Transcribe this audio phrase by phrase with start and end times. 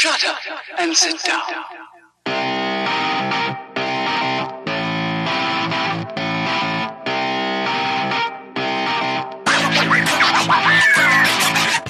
[0.00, 0.38] Shut up
[0.78, 1.42] and sit down.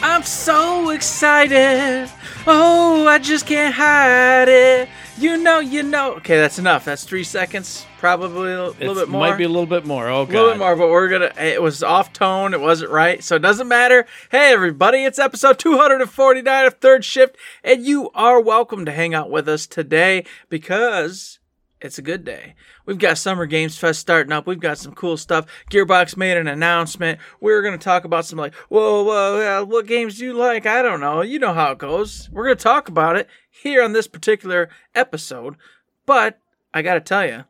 [0.02, 2.10] I'm so excited.
[2.48, 4.88] Oh, I just can't hide it.
[5.20, 6.14] You know, you know.
[6.14, 6.86] Okay, that's enough.
[6.86, 7.84] That's three seconds.
[7.98, 9.28] Probably a little bit more.
[9.28, 10.08] Might be a little bit more.
[10.08, 11.30] Oh a little bit more, but we're gonna.
[11.38, 12.54] It was off tone.
[12.54, 14.06] It wasn't right, so it doesn't matter.
[14.30, 15.04] Hey, everybody!
[15.04, 19.66] It's episode 249 of Third Shift, and you are welcome to hang out with us
[19.66, 21.38] today because
[21.80, 22.54] it's a good day.
[22.84, 24.46] We've got Summer Games Fest starting up.
[24.46, 25.46] We've got some cool stuff.
[25.70, 27.18] Gearbox made an announcement.
[27.40, 30.66] We're going to talk about some like, whoa, whoa, uh, what games do you like?
[30.66, 31.22] I don't know.
[31.22, 32.28] You know how it goes.
[32.30, 35.56] We're going to talk about it here on this particular episode.
[36.04, 36.38] But
[36.74, 37.44] I got to tell you,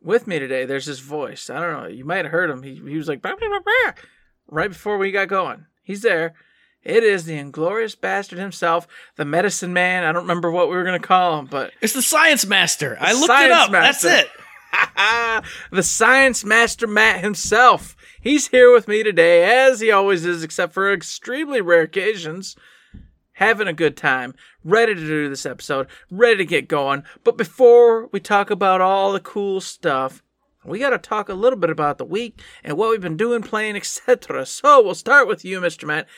[0.00, 1.50] with me today, there's this voice.
[1.50, 1.88] I don't know.
[1.88, 2.62] You might have heard him.
[2.62, 3.92] He, he was like, "Bah, bah, bah, bah,"
[4.48, 5.66] right before we got going.
[5.82, 6.34] He's there.
[6.82, 10.04] It is the inglorious bastard himself, the medicine man.
[10.04, 12.96] I don't remember what we were going to call him, but It's the Science Master.
[13.00, 13.70] I looked it up.
[13.70, 14.08] Master.
[14.08, 14.30] That's it.
[15.70, 17.96] the science master Matt himself.
[18.20, 22.56] He's here with me today, as he always is, except for extremely rare occasions.
[23.34, 27.04] Having a good time, ready to do this episode, ready to get going.
[27.22, 30.22] But before we talk about all the cool stuff,
[30.64, 33.42] we got to talk a little bit about the week and what we've been doing,
[33.42, 34.46] playing, etc.
[34.46, 35.86] So we'll start with you, Mr.
[35.86, 36.08] Matt.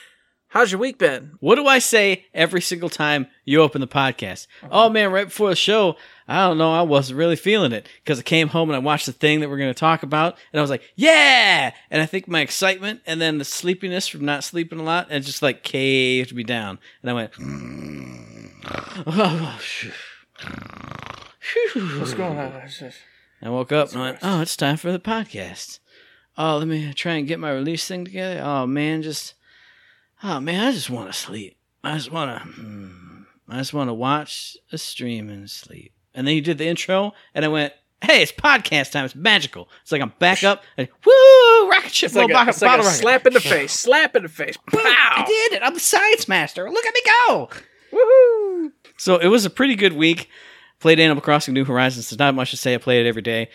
[0.50, 1.32] How's your week been?
[1.40, 4.46] What do I say every single time you open the podcast?
[4.62, 4.86] Uh-huh.
[4.86, 5.96] Oh man, right before the show,
[6.26, 9.04] I don't know, I wasn't really feeling it because I came home and I watched
[9.04, 11.72] the thing that we're going to talk about, and I was like, yeah!
[11.90, 15.22] And I think my excitement and then the sleepiness from not sleeping a lot and
[15.22, 18.50] just like caved me down, and I went, mm.
[19.06, 19.60] oh.
[21.76, 22.70] oh What's going on?
[23.42, 25.78] I woke up and I went, oh, it's time for the podcast.
[26.38, 28.40] Oh, let me try and get my release thing together.
[28.42, 29.34] Oh man, just
[30.22, 31.56] oh man, I just want to sleep.
[31.84, 35.92] I just want to, hmm, I just want to watch a stream and sleep.
[36.14, 39.04] And then you did the intro, and I went, hey, it's podcast time.
[39.04, 39.68] It's magical.
[39.82, 42.80] It's like I'm back up and woo, rocket ship, It's like, a, bottle- it's like
[42.80, 44.56] a slap in the face, slap in the face.
[44.70, 45.62] Boom, I did it.
[45.64, 46.68] I'm the science master.
[46.70, 47.48] Look at me go.
[47.92, 48.72] Woohoo!
[48.96, 50.28] So it was a pretty good week.
[50.80, 52.10] Played Animal Crossing New Horizons.
[52.10, 52.74] There's not much to say.
[52.74, 53.48] I played it every day.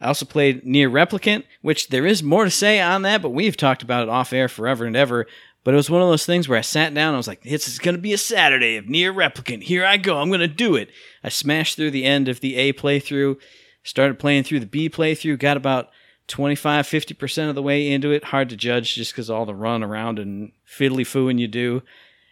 [0.00, 3.56] I also played NieR Replicant, which there is more to say on that, but we've
[3.56, 5.26] talked about it off air forever and ever.
[5.64, 7.42] But it was one of those things where I sat down and I was like,
[7.42, 9.64] this is going to be a Saturday of NieR Replicant.
[9.64, 10.18] Here I go.
[10.18, 10.90] I'm going to do it.
[11.22, 13.36] I smashed through the end of the A playthrough,
[13.82, 15.90] started playing through the B playthrough, got about
[16.28, 18.24] 25, 50% of the way into it.
[18.24, 21.82] Hard to judge just because all the run around and fiddly fooing you do.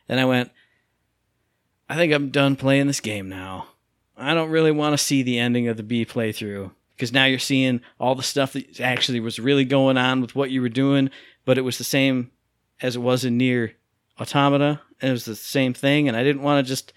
[0.08, 0.50] And I went,
[1.88, 3.68] I think I'm done playing this game now.
[4.16, 7.38] I don't really want to see the ending of the B playthrough because now you're
[7.38, 11.10] seeing all the stuff that actually was really going on with what you were doing,
[11.44, 12.30] but it was the same
[12.80, 13.72] as it was in NieR
[14.20, 14.80] Automata.
[15.00, 16.92] And it was the same thing, and I didn't want to just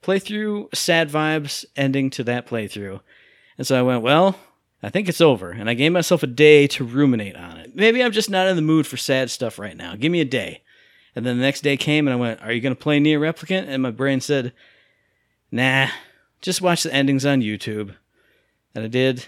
[0.00, 3.00] play through sad vibes ending to that playthrough.
[3.58, 4.38] And so I went, well,
[4.82, 7.76] I think it's over, and I gave myself a day to ruminate on it.
[7.76, 9.94] Maybe I'm just not in the mood for sad stuff right now.
[9.96, 10.62] Give me a day.
[11.14, 13.20] And then the next day came, and I went, Are you going to play NieR
[13.20, 13.68] Replicant?
[13.68, 14.52] And my brain said,
[15.50, 15.88] Nah,
[16.40, 17.94] just watch the endings on YouTube.
[18.74, 19.26] And I did.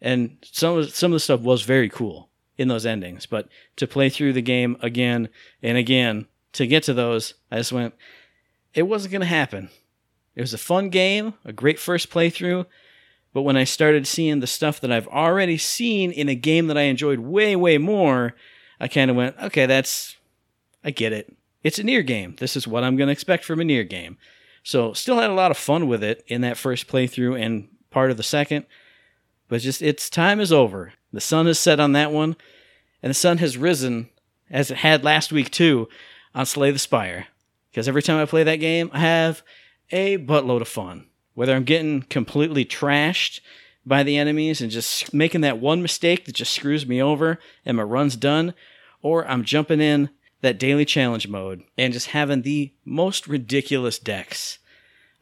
[0.00, 2.29] And some of, some of the stuff was very cool
[2.60, 3.24] in those endings.
[3.24, 5.30] But to play through the game again
[5.62, 7.94] and again to get to those, I just went,
[8.74, 9.70] it wasn't going to happen.
[10.36, 12.66] It was a fun game, a great first playthrough.
[13.32, 16.76] But when I started seeing the stuff that I've already seen in a game that
[16.76, 18.34] I enjoyed way, way more,
[18.78, 20.16] I kind of went, okay, that's,
[20.84, 21.34] I get it.
[21.62, 22.36] It's a NieR game.
[22.38, 24.18] This is what I'm going to expect from a NieR game.
[24.62, 28.10] So, still had a lot of fun with it in that first playthrough and part
[28.10, 28.66] of the second.
[29.48, 30.92] But just, its time is over.
[31.12, 32.36] The sun has set on that one,
[33.02, 34.10] and the sun has risen,
[34.50, 35.88] as it had last week too,
[36.34, 37.26] on Slay the Spire.
[37.70, 39.42] Because every time I play that game, I have
[39.90, 41.06] a buttload of fun.
[41.34, 43.40] Whether I'm getting completely trashed
[43.86, 47.76] by the enemies and just making that one mistake that just screws me over and
[47.76, 48.54] my run's done,
[49.02, 50.10] or I'm jumping in
[50.42, 54.58] that daily challenge mode and just having the most ridiculous decks.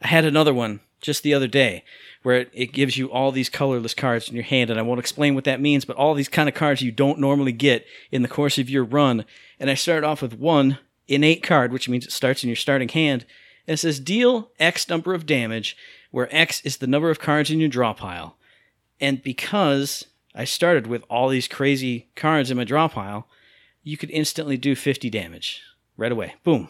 [0.01, 1.83] I had another one just the other day
[2.21, 4.99] where it, it gives you all these colorless cards in your hand, and I won't
[4.99, 8.21] explain what that means, but all these kind of cards you don't normally get in
[8.21, 9.25] the course of your run.
[9.59, 12.89] And I started off with one innate card, which means it starts in your starting
[12.89, 13.25] hand,
[13.67, 15.77] and it says deal X number of damage,
[16.11, 18.37] where X is the number of cards in your draw pile.
[18.99, 20.05] And because
[20.35, 23.27] I started with all these crazy cards in my draw pile,
[23.83, 25.61] you could instantly do 50 damage
[25.97, 26.35] right away.
[26.43, 26.69] Boom.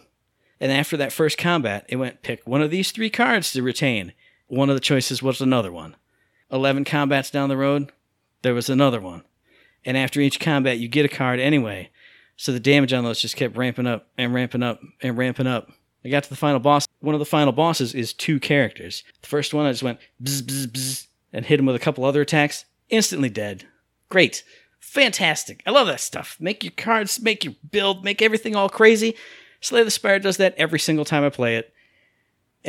[0.59, 4.13] And after that first combat, it went pick one of these three cards to retain.
[4.49, 5.95] One of the choices was another one.
[6.51, 7.91] 11 combats down the road,
[8.41, 9.23] there was another one.
[9.85, 11.91] And after each combat, you get a card anyway.
[12.35, 15.69] So the damage on those just kept ramping up and ramping up and ramping up.
[16.03, 16.87] I got to the final boss.
[16.99, 19.03] One of the final bosses is two characters.
[19.21, 22.05] The first one, I just went bzz, bzz, bzz, and hit him with a couple
[22.05, 22.65] other attacks.
[22.89, 23.67] Instantly dead.
[24.09, 24.43] Great.
[24.79, 25.61] Fantastic.
[25.67, 26.37] I love that stuff.
[26.39, 29.15] Make your cards, make your build, make everything all crazy.
[29.61, 31.73] Slay the Spire does that every single time I play it.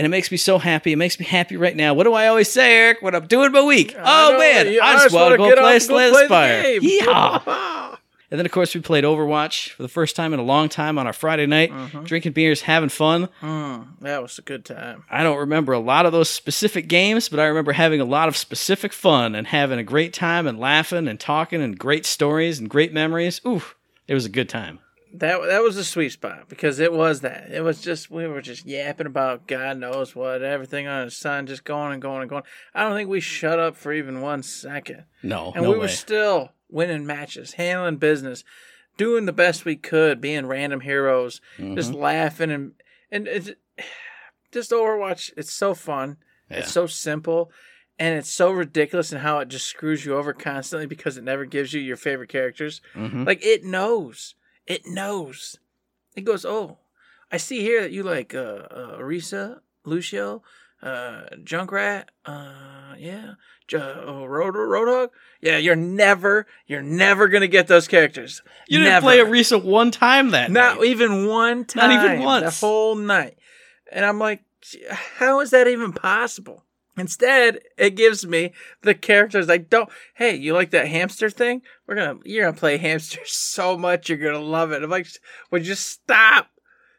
[0.01, 0.93] And it makes me so happy.
[0.93, 1.93] It makes me happy right now.
[1.93, 3.95] What do I always say, Eric, when I'm doing my week?
[3.99, 4.79] I oh, know, man.
[4.83, 6.81] I just want to go play Slay Spire.
[6.81, 7.99] Yeehaw.
[8.31, 10.99] And then, of course, we played Overwatch for the first time in a long time
[10.99, 12.05] on our Friday night, Mm-hmm.
[12.05, 13.29] drinking beers, having fun.
[13.43, 15.05] Mm, that was a good time.
[15.11, 18.29] I don't remember a lot of those specific games, but I remember having a lot
[18.29, 22.59] of specific fun and having a great time and laughing and talking and great stories
[22.59, 23.41] and great memories.
[23.45, 23.63] Ooh,
[24.09, 24.79] it was a good time.
[25.13, 27.51] That that was a sweet spot because it was that.
[27.51, 31.47] It was just we were just yapping about God knows what, everything on the sun,
[31.47, 32.45] just going and going and going.
[32.75, 35.05] I don't think we shut up for even one second.
[35.23, 35.81] No, And no we way.
[35.83, 38.45] were still winning matches, handling business,
[38.97, 42.01] doing the best we could, being random heroes, just Mm-hmm.
[42.01, 42.73] laughing and
[43.11, 43.51] and it's
[44.53, 45.33] just Overwatch.
[45.37, 46.19] It's so fun.
[46.51, 46.59] Yeah.
[46.59, 47.51] It's so simple.
[47.99, 51.45] And it's so ridiculous in how it just screws you over constantly because it never
[51.45, 52.81] gives you your favorite characters.
[52.95, 53.27] Mhm.
[53.27, 54.35] Like it knows.
[54.71, 55.59] It knows.
[56.15, 56.79] It goes, oh,
[57.33, 58.39] I see here that you like uh,
[58.71, 60.43] uh Orisa, Lucio,
[60.81, 63.33] uh Junkrat, uh yeah,
[63.67, 65.09] J- uh, Road Roadhog.
[65.41, 68.43] Yeah, you're never, you're never gonna get those characters.
[68.69, 69.05] You didn't Never.
[69.07, 70.85] play Arisa one time that Not night.
[70.87, 71.91] even one time.
[71.91, 72.61] Not even once.
[72.61, 73.39] The whole night.
[73.91, 74.45] And I'm like,
[75.19, 76.65] how is that even possible?
[76.97, 78.53] Instead, it gives me
[78.83, 79.89] the characters I don't.
[80.15, 81.63] Hey, you like that hamster thing?
[81.87, 84.83] We're gonna, you're gonna play hamster so much, you're gonna love it.
[84.83, 85.07] I'm like,
[85.51, 86.49] would you stop?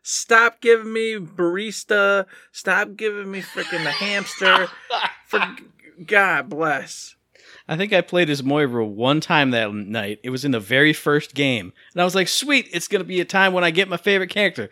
[0.04, 2.26] Stop giving me barista.
[2.52, 4.68] Stop giving me freaking the hamster.
[5.28, 5.40] For
[6.06, 7.16] God bless.
[7.68, 10.20] I think I played as Moira one time that night.
[10.24, 11.72] It was in the very first game.
[11.94, 14.30] And I was like, sweet, it's to be a time when I get my favorite
[14.30, 14.70] character.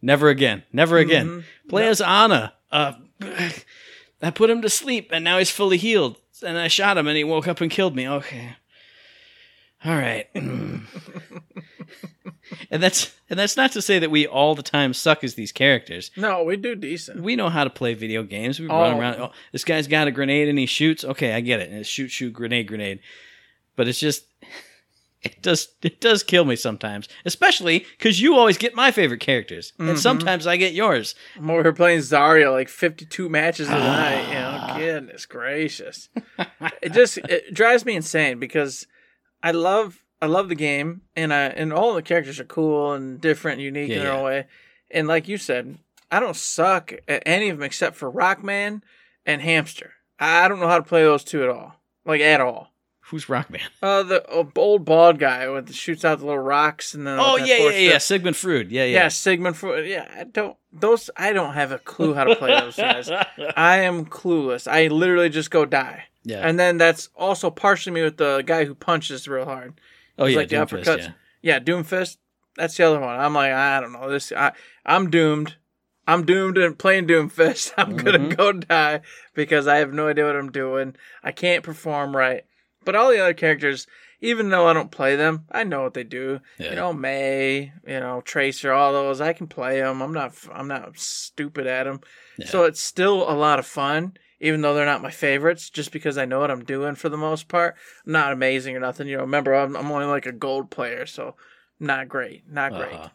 [0.00, 0.64] Never again.
[0.72, 1.26] Never again.
[1.26, 1.68] Mm-hmm.
[1.68, 2.54] Play as Ana.
[2.72, 2.94] Uh,
[4.22, 6.16] I put him to sleep and now he's fully healed.
[6.44, 8.08] And I shot him and he woke up and killed me.
[8.08, 8.56] Okay.
[9.84, 10.28] All right.
[10.34, 10.86] and
[12.82, 16.10] that's and that's not to say that we all the time suck as these characters.
[16.16, 17.22] No, we do decent.
[17.22, 18.60] We know how to play video games.
[18.60, 18.98] We run Oh.
[18.98, 19.20] around.
[19.20, 21.04] Oh, this guy's got a grenade and he shoots.
[21.04, 21.70] Okay, I get it.
[21.70, 23.00] And it's shoot, shoot, grenade, grenade.
[23.76, 24.24] But it's just,
[25.22, 29.72] it does, it does kill me sometimes, especially because you always get my favorite characters,
[29.78, 29.90] Mm-hmm.
[29.90, 31.14] and sometimes I get yours.
[31.36, 34.28] I'm over here playing Zarya like 52 matches in a night.
[34.28, 36.08] You know, goodness gracious.
[36.82, 38.86] it just it drives me insane because
[39.42, 43.20] I love I love the game and I and all the characters are cool and
[43.20, 44.18] different, and unique Yeah, in their yeah.
[44.18, 44.46] own way.
[44.90, 45.78] And like you said,
[46.10, 48.82] I don't suck at any of them except for Rockman
[49.24, 49.92] and Hamster.
[50.18, 52.71] I don't know how to play those two at all, like at all.
[53.06, 53.60] Who's Rockman?
[53.82, 57.18] Uh, the uh, old bald guy with the shoots out the little rocks and then
[57.20, 57.98] Oh yeah, yeah, yeah, yeah.
[57.98, 58.70] Sigmund Freud.
[58.70, 59.08] Yeah, Yeah, yeah.
[59.08, 59.86] Sigmund Freud.
[59.86, 60.56] Yeah, I don't.
[60.72, 63.10] Those I don't have a clue how to play those guys.
[63.56, 64.70] I am clueless.
[64.70, 66.04] I literally just go die.
[66.24, 66.46] Yeah.
[66.46, 69.74] And then that's also partially me with the guy who punches real hard.
[70.18, 70.98] oh It's yeah, like the Doomfist, uppercuts.
[70.98, 71.10] yeah.
[71.42, 72.16] Yeah, Doomfist.
[72.56, 73.18] That's the other one.
[73.18, 74.08] I'm like, I don't know.
[74.10, 74.52] This I
[74.86, 75.56] I'm doomed.
[76.06, 77.72] I'm doomed and playing Doomfist.
[77.76, 78.36] I'm gonna Mhm.
[78.36, 79.00] go die
[79.34, 80.94] because I have no idea what I'm doing.
[81.22, 82.44] I can't perform right.
[82.84, 83.86] But all the other characters,
[84.20, 86.40] even though I don't play them, I know what they do.
[86.58, 86.70] Yeah.
[86.70, 89.20] You know, Mei, you know, Tracer, all those.
[89.20, 90.00] I can play them.
[90.02, 90.34] I'm not.
[90.52, 92.00] I'm not stupid at them.
[92.38, 92.46] Yeah.
[92.48, 95.70] So it's still a lot of fun, even though they're not my favorites.
[95.70, 97.74] Just because I know what I'm doing for the most part.
[98.06, 99.06] I'm not amazing or nothing.
[99.08, 101.34] You know, remember I'm, I'm only like a gold player, so
[101.80, 103.08] not great, not great, Uh-huh.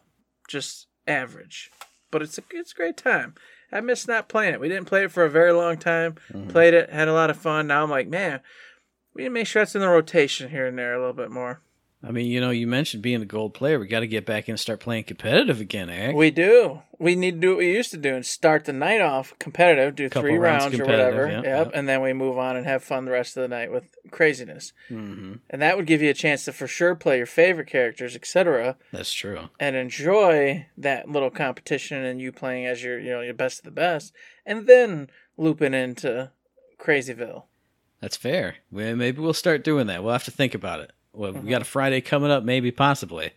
[0.48, 1.70] just average.
[2.10, 3.34] But it's a it's a great time.
[3.70, 4.60] I miss not playing it.
[4.60, 6.14] We didn't play it for a very long time.
[6.32, 6.48] Mhm.
[6.48, 7.66] Played it, had a lot of fun.
[7.66, 8.40] Now I'm like, man,
[9.14, 11.30] we need to make sure that's in the rotation here and there a little bit
[11.30, 11.60] more.
[12.00, 13.80] I mean, you know, you mentioned being a gold player.
[13.80, 16.14] We got to get back in and start playing competitive again, Eric.
[16.14, 16.82] We do.
[16.96, 19.96] We need to do what we used to do and start the night off competitive,
[19.96, 21.26] do Couple three rounds rounds, or whatever.
[21.26, 21.70] yep, Yep, yep.
[21.74, 24.72] And then we move on and have fun the rest of the night with craziness.
[24.86, 28.14] hmm And that would give you a chance to for sure play your favorite characters,
[28.14, 29.48] etc., That's true.
[29.58, 33.64] and enjoy that little competition and you playing as your you know your best of
[33.64, 34.12] the best,
[34.46, 36.30] and then looping into
[36.78, 37.44] Crazyville.
[38.00, 38.56] That's fair.
[38.70, 40.02] Maybe we'll start doing that.
[40.02, 40.92] We'll have to think about it.
[41.12, 41.44] Well, Mm-hmm.
[41.44, 43.32] we got a Friday coming up, maybe, possibly.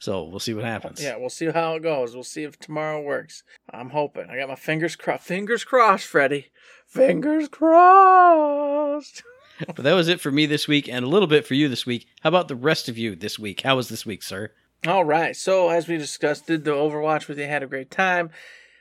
[0.00, 1.00] So we'll see what happens.
[1.00, 2.14] Yeah, we'll see how it goes.
[2.14, 3.44] We'll see if tomorrow works.
[3.70, 4.26] I'm hoping.
[4.28, 5.22] I got my fingers crossed.
[5.24, 6.50] Fingers crossed, Freddie.
[6.86, 9.22] Fingers crossed.
[9.66, 11.86] But that was it for me this week, and a little bit for you this
[11.86, 12.08] week.
[12.22, 13.60] How about the rest of you this week?
[13.60, 14.50] How was this week, sir?
[14.88, 15.36] All right.
[15.36, 18.30] So as we discussed, did the Overwatch with you, had a great time.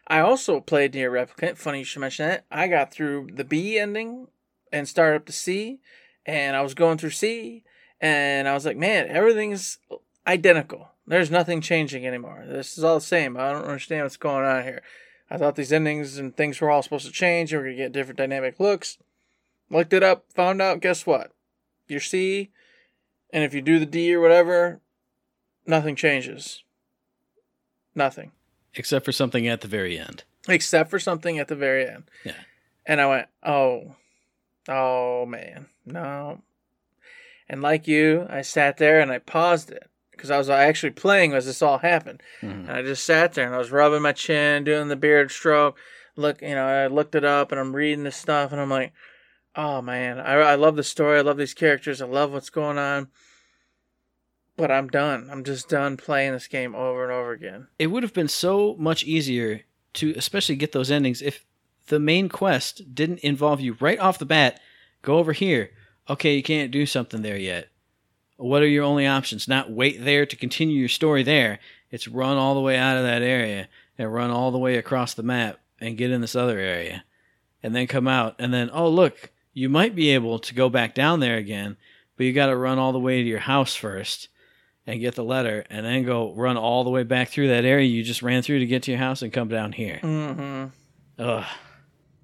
[0.08, 1.58] I also played NieR Replicant.
[1.58, 2.46] Funny you should mention that.
[2.50, 4.28] I got through the B ending
[4.72, 5.80] and started up to C,
[6.26, 7.64] and I was going through C,
[8.00, 9.78] and I was like, man, everything's
[10.28, 10.90] identical.
[11.08, 12.44] There's nothing changing anymore.
[12.48, 13.36] This is all the same.
[13.38, 14.82] I don't understand what's going on here.
[15.30, 17.52] I thought these endings and things were all supposed to change.
[17.54, 18.98] and We're gonna get different dynamic looks.
[19.70, 20.82] Looked it up, found out.
[20.82, 21.32] Guess what?
[21.88, 22.50] Your C,
[23.32, 24.80] and if you do the D or whatever,
[25.66, 26.64] nothing changes.
[27.96, 28.32] Nothing
[28.74, 30.24] Except for something at the very end.
[30.48, 32.04] except for something at the very end.
[32.24, 32.34] Yeah.
[32.86, 33.96] And I went, oh,
[34.70, 36.42] oh man, no.
[37.50, 41.34] And like you, I sat there and I paused it because I was actually playing
[41.34, 42.22] as this all happened.
[42.42, 42.68] Mhm.
[42.68, 45.78] And I just sat there and I was rubbing my chin, doing the beard stroke.
[46.16, 48.94] Look, you know, I looked it up and I'm reading this stuff and I'm like,
[49.56, 51.18] oh man, I, I love the story.
[51.18, 52.02] I love these characters.
[52.02, 53.08] I love what's going on.
[54.58, 55.30] But I'm done.
[55.32, 57.68] I'm just done playing this game over and over again.
[57.80, 59.62] It would have been so much easier
[59.94, 61.46] to especially get those endings if
[61.92, 64.60] the main quest didn't involve you right off the bat.
[65.04, 65.70] Go over here.
[66.10, 67.68] Okay, you can't do something there yet.
[68.38, 69.48] What are your only options?
[69.48, 71.60] Not wait there to continue your story there.
[71.92, 73.68] It's run all the way out of that area
[73.98, 77.04] and run all the way across the map and get in this other area.
[77.62, 80.96] And then come out and then, oh, look, you might be able to go back
[80.96, 81.76] down there again,
[82.16, 84.30] but you got to run all the way to your house first
[84.88, 87.86] and get the letter and then go run all the way back through that area
[87.86, 90.00] you just ran through to get to your house and come down here.
[90.02, 90.66] Mm-hmm.
[91.20, 91.46] Ugh.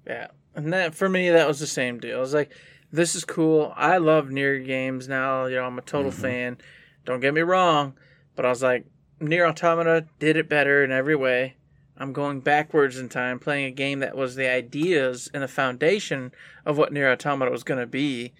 [0.08, 2.16] Yeah, and that for me that was the same deal.
[2.16, 2.50] I was like,
[2.90, 3.72] this is cool.
[3.76, 5.44] I love NieR games now.
[5.46, 6.14] You know, I'm a total Mhm.
[6.20, 6.58] fan.
[7.04, 7.94] Don't get me wrong,
[8.34, 8.86] but I was like,
[9.20, 11.56] NieR Automata did it better in every way.
[11.96, 16.32] I'm going backwards in time, playing a game that was the ideas and the foundation
[16.64, 18.32] of what NieR Automata was going to be,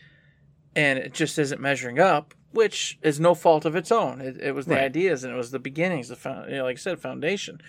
[0.77, 2.35] and it just isn't measuring up.
[2.51, 4.23] Which is no fault of its own.
[4.23, 4.85] It, it was the Right.
[4.85, 7.61] ideas and it was the beginnings, the found, you know, like I said, foundation.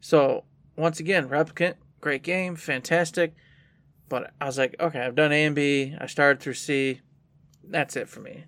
[0.00, 0.42] So
[0.74, 3.34] once again, Replicant, great game, fantastic.
[4.08, 5.94] But I was like, okay, I've done A and B.
[6.00, 7.00] I started through C.
[7.64, 8.44] That's it for me.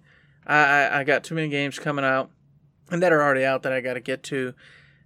[0.47, 2.31] I, I, I got too many games coming out
[2.91, 4.55] and that are already out that I got to get to.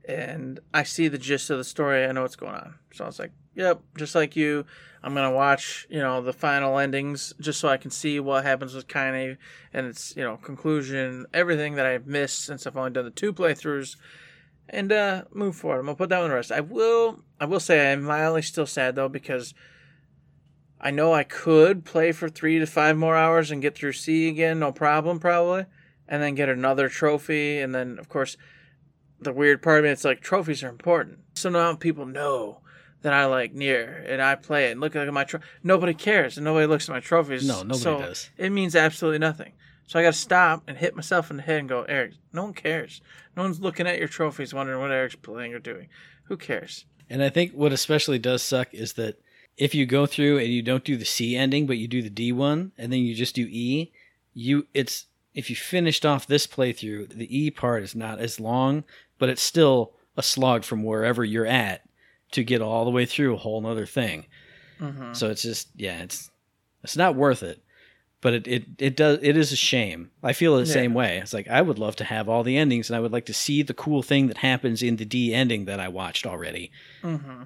[0.06, 2.04] And I see the gist of the story.
[2.04, 2.74] I know what's going on.
[2.92, 4.66] So I was like, yep, just like you.
[5.04, 8.72] I'm to watch, you know, the final endings just so I can see what happens
[8.72, 9.36] with Kaine
[9.72, 13.32] and its, you know, conclusion, everything that I've missed since I've only done the two
[13.32, 13.96] playthroughs
[14.68, 15.80] and uh move forward.
[15.80, 16.52] I'm gonna put that one to rest.
[16.52, 19.54] I will I will say I'm mildly still sad though because
[20.80, 24.28] I know I could play for three to five more hours and get through C
[24.28, 25.66] again, no problem probably,
[26.08, 28.36] and then get another trophy and then of course
[29.20, 31.20] the weird part of me it's like trophies are important.
[31.34, 32.58] So now people know
[33.02, 35.44] that I like NieR and I play it and look at my trophy.
[35.62, 37.46] nobody cares and nobody looks at my trophies.
[37.46, 38.30] No, nobody so does.
[38.36, 39.52] It means absolutely nothing.
[39.86, 42.44] So I got to stop and hit myself in the head and go, Eric, no
[42.44, 43.00] one cares.
[43.36, 45.88] No one's looking at your trophies wondering what Eric's playing or doing.
[46.24, 46.86] Who cares?
[47.10, 49.20] And I think what especially does suck is that
[49.56, 52.10] if you go through and you don't do the C ending, but you do the
[52.10, 53.92] D one, and then you just do E,
[54.32, 58.84] you it's if you finished off this playthrough, the E part is not as long,
[59.18, 61.82] but it's still a slog from wherever you're at
[62.32, 64.26] to get all the way through a whole nother thing.
[64.80, 65.12] Mm-hmm.
[65.12, 66.30] So it's just yeah, it's
[66.82, 67.62] it's not worth it.
[68.22, 70.10] But it, it, it does it is a shame.
[70.22, 70.72] I feel the Yeah.
[70.72, 71.18] same way.
[71.18, 73.34] It's like I would love to have all the endings and I would like to
[73.34, 76.70] see the cool thing that happens in the D ending that I watched already.
[77.02, 77.42] Mm-hmm.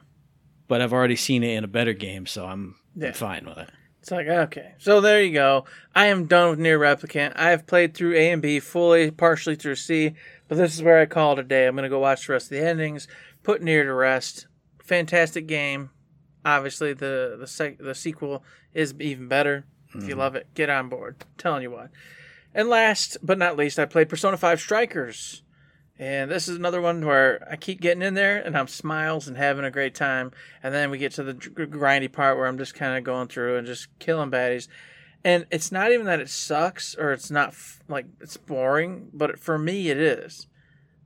[0.69, 3.71] But I've already seen it in a better game, so I'm, I'm fine with it.
[4.03, 4.75] It's like, okay.
[4.79, 5.65] So there you go.
[5.95, 7.33] I am done with NieR Replicant.
[7.37, 10.15] I have played through A and B fully, partially through C,
[10.47, 11.67] but this is where I call it a day.
[11.67, 13.09] I'm going to go watch the rest of the endings,
[13.43, 14.47] put NieR to rest.
[14.85, 15.91] Fantastic game.
[16.45, 19.65] Obviously, the the, sec- the sequel is even better.
[19.97, 20.21] If you hmm.
[20.21, 21.17] love it, get on board.
[21.39, 21.91] telling you what.
[22.55, 25.43] And last but not least, I played Persona 5 Strikers.
[25.99, 29.37] And this is another one where I keep getting in there and I'm smiles and
[29.37, 30.33] having a great time.
[30.63, 33.57] And then we get to the grindy part where I'm just kind of going through
[33.57, 34.69] and just killing baddies.
[35.25, 39.39] And it's not even that it sucks or it's not f- like it's boring, but
[39.39, 40.47] for me it is.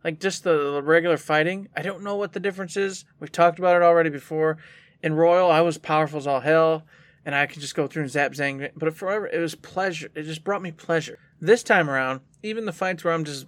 [0.03, 3.05] Like just the, the regular fighting, I don't know what the difference is.
[3.21, 4.59] We've talked about it already before.
[5.03, 6.85] In Royal, I was powerful as all hell
[7.25, 8.71] and I can just go through and zap zang.
[8.77, 10.11] But forever, it was pleasure.
[10.15, 11.19] It just brought me pleasure.
[11.41, 13.47] This time around, even the fights where I'm just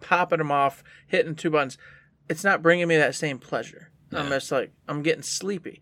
[0.00, 1.78] popping them off, hitting two buttons,
[2.28, 3.90] it's not bringing me that same pleasure.
[4.12, 5.80] I'm just like I'm getting sleepy.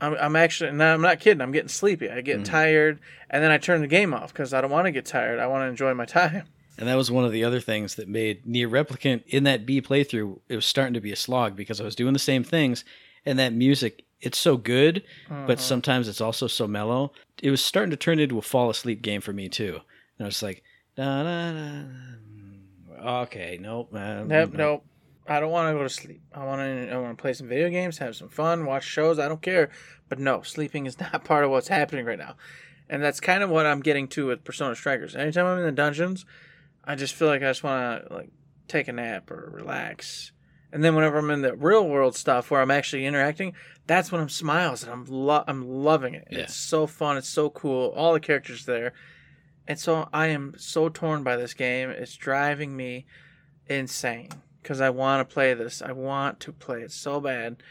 [0.00, 1.40] I'm, I'm actually, no, I'm not kidding.
[1.40, 2.10] I'm getting sleepy.
[2.10, 2.44] I get mm-hmm.
[2.44, 3.00] tired,
[3.30, 5.38] and then I turn the game off because I don't want to get tired.
[5.38, 6.44] I want to enjoy my time.
[6.76, 9.80] And that was one of the other things that made NieR Replicant in that B
[9.80, 12.84] playthrough, it was starting to be a slog because I was doing the same things
[13.24, 17.12] and that music, it's so good, but sometimes it's also so mellow.
[17.42, 19.80] It was starting to turn into a fall asleep game for me too.
[20.18, 20.62] And I was like,
[20.96, 23.20] da, da, da.
[23.22, 23.90] okay, nope.
[23.94, 24.84] Uh, Nope, nope.
[25.26, 26.20] I don't want to go to sleep.
[26.34, 26.90] I want to.
[26.92, 29.18] I want to play some video games, have some fun, watch shows.
[29.18, 29.70] I don't care.
[30.08, 32.36] But no, sleeping is not part of what's happening right now,
[32.90, 35.16] and that's kind of what I'm getting to with Persona Strikers.
[35.16, 36.26] Anytime I'm in the dungeons,
[36.84, 38.30] I just feel like I just want to like
[38.68, 40.32] take a nap or relax.
[40.74, 43.54] And then whenever I'm in the real world stuff where I'm actually interacting,
[43.86, 46.26] that's when I'm smiles and I'm lo- I'm loving it.
[46.28, 46.40] Yeah.
[46.40, 47.16] It's so fun.
[47.16, 47.94] It's so cool.
[47.96, 48.92] All the characters there,
[49.68, 51.90] and so I am so torn by this game.
[51.90, 53.06] It's driving me
[53.66, 54.30] insane
[54.62, 55.80] because I want to play this.
[55.80, 57.62] I want to play it so bad,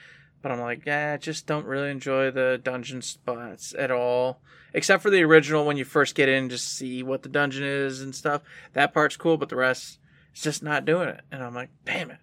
[0.41, 4.39] but I'm like, yeah, I just don't really enjoy the dungeon spots at all.
[4.74, 8.00] Except for the original when you first get in, just see what the dungeon is
[8.01, 8.43] and stuff.
[8.72, 10.00] That part's cool, but the rest,
[10.31, 11.22] it's just not doing it.
[11.33, 12.17] And I'm like, damn it,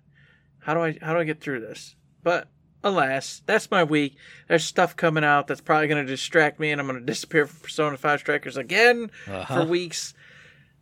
[0.60, 1.94] how do I how do I get through this?
[2.22, 2.48] But
[2.84, 4.16] alas, that's my week.
[4.48, 7.46] There's stuff coming out that's probably going to distract me, and I'm going to disappear
[7.46, 9.62] from Persona 5 Strikers again Uh-huh.
[9.64, 10.14] for weeks.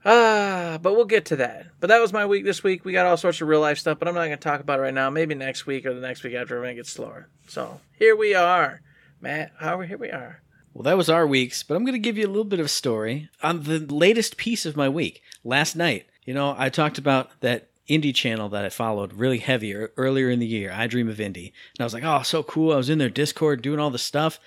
[0.04, 1.66] Ah, but we'll get to that.
[1.80, 2.84] But that was my week this week.
[2.84, 4.78] We got all sorts of real life stuff, but I'm not going to talk about
[4.78, 5.10] it right now.
[5.10, 7.28] Maybe next week or the next week after when it gets slower.
[7.48, 8.80] So here we are,
[9.20, 9.52] Matt.
[9.58, 10.40] How here we are.
[10.72, 12.66] Well, that was our weeks, but I'm going to give you a little bit of
[12.66, 15.20] a story on the latest piece of my week.
[15.42, 19.74] Last night, you know, I talked about that indie channel that I followed really heavy
[19.74, 21.52] earlier in the year, I Dream of Indie.
[21.74, 22.72] And I was like, oh, so cool.
[22.72, 24.38] I was in their Discord doing all the stuff.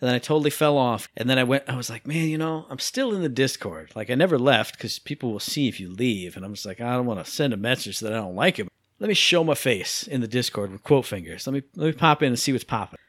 [0.00, 1.08] And then I totally fell off.
[1.16, 3.92] And then I went, I was like, man, you know, I'm still in the Discord.
[3.94, 6.36] Like, I never left because people will see if you leave.
[6.36, 8.58] And I'm just like, I don't want to send a message that I don't like
[8.58, 8.68] it.
[9.02, 11.44] Let me show my face in the Discord with quote fingers.
[11.44, 13.00] Let me let me pop in and see what's popping.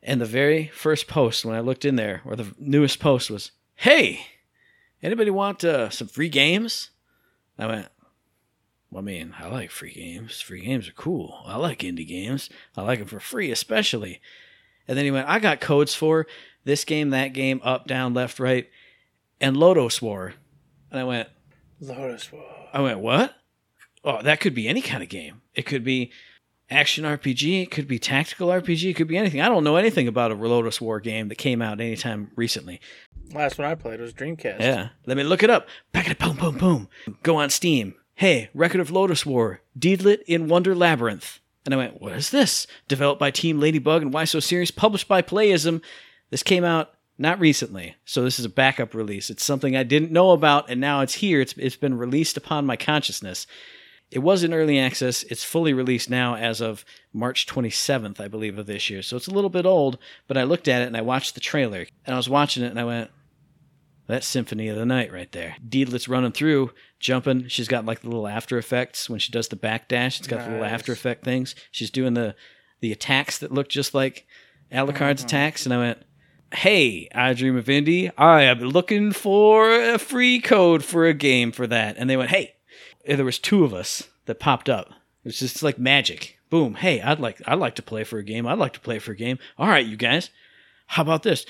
[0.00, 3.50] And the very first post when I looked in there, or the newest post was,
[3.74, 4.26] "Hey,
[5.02, 6.90] anybody want uh, some free games?"
[7.58, 7.99] I went, "Well,
[8.96, 10.40] I mean, I like free games.
[10.40, 11.42] Free games are cool.
[11.46, 12.50] I like indie games.
[12.76, 14.20] I like them for free, especially."
[14.88, 16.26] And then he went, "I got codes for
[16.64, 18.68] this game, that game, up, down, left, right,
[19.40, 20.34] and Lodoss War."
[20.90, 21.28] And I went,
[21.82, 22.44] Lodoss War.
[22.72, 23.34] I went, what?
[24.04, 25.42] Oh, that could be any kind of game.
[25.54, 26.10] It could be
[26.70, 27.62] action RPG.
[27.62, 28.90] It could be tactical RPG.
[28.90, 29.40] It could be anything.
[29.40, 32.80] I don't know anything about a Lodoss War game that came out anytime recently.
[33.32, 34.60] Last one I played was Dreamcast.
[34.60, 34.88] Yeah.
[35.06, 35.68] Let me look it up.
[35.92, 36.88] Pack it, boom, boom, boom.
[37.22, 37.94] Go on Steam.
[38.20, 39.62] Hey, Record of Lodoss War.
[39.78, 41.40] Deedlit in Wonder Labyrinth.
[41.64, 42.66] And I went, what is this?
[42.86, 44.70] Developed by Team Ladybug and Why So Serious.
[44.70, 45.80] Published by Playism.
[46.28, 47.96] This came out not recently.
[48.04, 49.30] So this is a backup release.
[49.30, 51.40] It's something I didn't know about, and now it's here.
[51.40, 53.46] It's, it's been released upon my consciousness.
[54.10, 55.22] It was in early access.
[55.22, 59.00] It's fully released now as of March 27th, I believe, of this year.
[59.00, 59.96] So it's a little bit old,
[60.28, 61.86] but I looked at it and I watched the trailer.
[62.04, 63.10] And I was watching it and I went,
[64.06, 65.56] that's Symphony of the Night right there.
[65.66, 67.48] Deedlit's running through, jumping.
[67.48, 70.18] She's got like the little after effects when she does the backdash.
[70.18, 71.54] It's got the little after effect things.
[71.70, 72.36] She's doing the
[72.80, 74.26] the attacks that look just like
[74.72, 75.26] Alucard's uh-huh.
[75.26, 75.66] attacks.
[75.66, 76.02] And I went,
[76.52, 81.52] Hey, I Dream of Indie, I am looking for a free code for a game
[81.52, 81.96] for that.
[81.98, 82.54] And they went, Hey,
[83.04, 84.88] and there was two of us that popped up.
[84.88, 86.38] It was just like magic.
[86.48, 86.74] Boom.
[86.74, 88.46] Hey, I'd like I'd like to play for a game.
[88.46, 89.38] I'd like to play for a game.
[89.58, 90.30] All right, you guys.
[90.86, 91.46] How about this?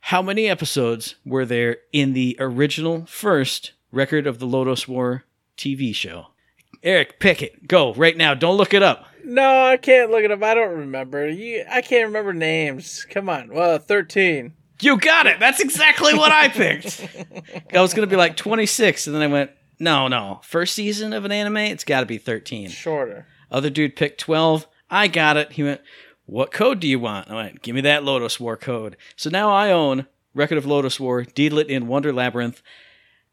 [0.00, 5.24] How many episodes were there in the original first record of the Lodoss War
[5.56, 6.28] TV show?
[6.82, 7.68] Eric, pick it.
[7.68, 8.34] Go right now.
[8.34, 9.06] Don't look it up.
[9.24, 10.42] No, I can't look it up.
[10.42, 11.28] I don't remember.
[11.28, 13.06] You, I can't remember names.
[13.08, 13.54] Come on.
[13.54, 14.54] Well, thirteen.
[14.80, 15.38] You got it.
[15.38, 17.06] That's exactly what I picked.
[17.72, 20.40] I was going to be like 26, and then I went, no, no.
[20.42, 22.68] First season of an anime, it's got to be 13.
[22.68, 23.26] Shorter.
[23.48, 24.66] Other dude picked 12.
[24.90, 25.52] I got it.
[25.52, 25.80] He went,
[26.26, 27.30] What code do you want?
[27.30, 28.96] I went, Give me that Lodoss War code.
[29.16, 32.62] So now I own Record of Lodoss War, Deedlit in Wonder Labyrinth.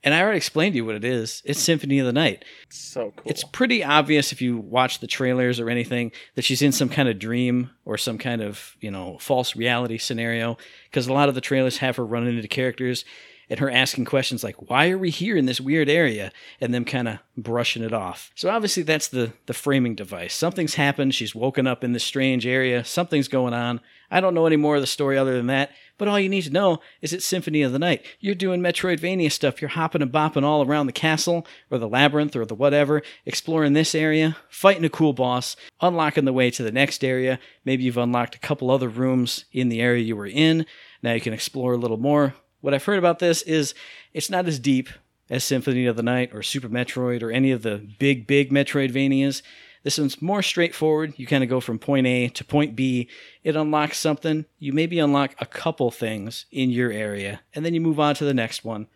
[0.03, 1.41] And I already explained to you what it is.
[1.43, 2.45] It's Symphony of the Night.
[2.69, 3.29] So cool.
[3.29, 7.09] It's pretty obvious if you watch the trailers or anything that she's in some kind
[7.09, 10.57] of dream or some kind of, you know, false reality scenario.
[10.89, 13.03] Because a lot of the trailers have her running into characters
[13.49, 16.31] and her asking questions like, why are we here in this weird area?
[16.62, 18.31] And them kind of brushing it off.
[18.35, 20.35] So obviously that's the, the framing device.
[20.35, 21.15] Something's happened.
[21.15, 22.83] She's woken up in this strange area.
[22.83, 23.81] Something's going on.
[24.12, 25.71] I don't know any more of the story other than that.
[25.97, 28.05] But all you need to know is it's Symphony of the Night.
[28.19, 29.62] You're doing Metroidvania stuff.
[29.62, 33.73] You're hopping and bopping all around the castle or the labyrinth or the whatever, exploring
[33.73, 37.38] this area, fighting a cool boss, unlocking the way to the next area.
[37.65, 40.65] Maybe you've unlocked a couple other rooms in the area you were in.
[41.03, 42.35] Now you can explore a little more.
[42.62, 43.74] What I've heard about this is
[44.13, 44.89] it's not as deep
[45.30, 49.41] as Symphony of the Night or Super Metroid or any of the big, big Metroidvanias.
[49.84, 51.13] This one's more straightforward.
[51.15, 53.08] You kind of go from point A to point B.
[53.43, 54.45] It unlocks something.
[54.58, 58.26] You maybe unlock a couple things in your area, and then you move on to
[58.26, 58.88] the next one.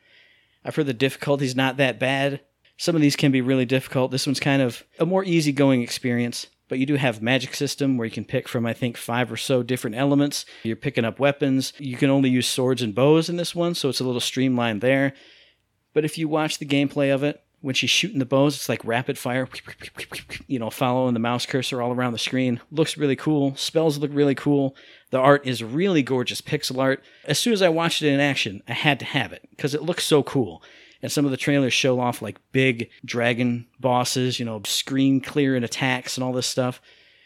[0.66, 2.42] I've heard the difficulty's not that bad.
[2.76, 4.12] Some of these can be really difficult.
[4.12, 8.06] This one's kind of a more easygoing experience, but you do have magic system where
[8.06, 10.46] you can pick from I think five or so different elements.
[10.64, 11.74] You're picking up weapons.
[11.78, 14.82] You can only use swords and bows in this one, so it's a little streamlined
[14.82, 15.14] there.
[15.94, 18.84] But if you watch the gameplay of it, when she's shooting the bows, it's like
[18.84, 19.48] rapid fire,
[20.48, 22.60] you know, following the mouse cursor all around the screen.
[22.72, 23.56] Looks really cool.
[23.56, 24.76] Spells look really cool.
[25.12, 27.02] The art is really gorgeous pixel art.
[27.24, 29.82] As soon as I watched it in action, I had to have it because it
[29.82, 30.62] looks so cool.
[31.04, 35.64] And some of the trailers show off like big dragon bosses, you know, screen clearing
[35.64, 36.82] attacks and all this stuff.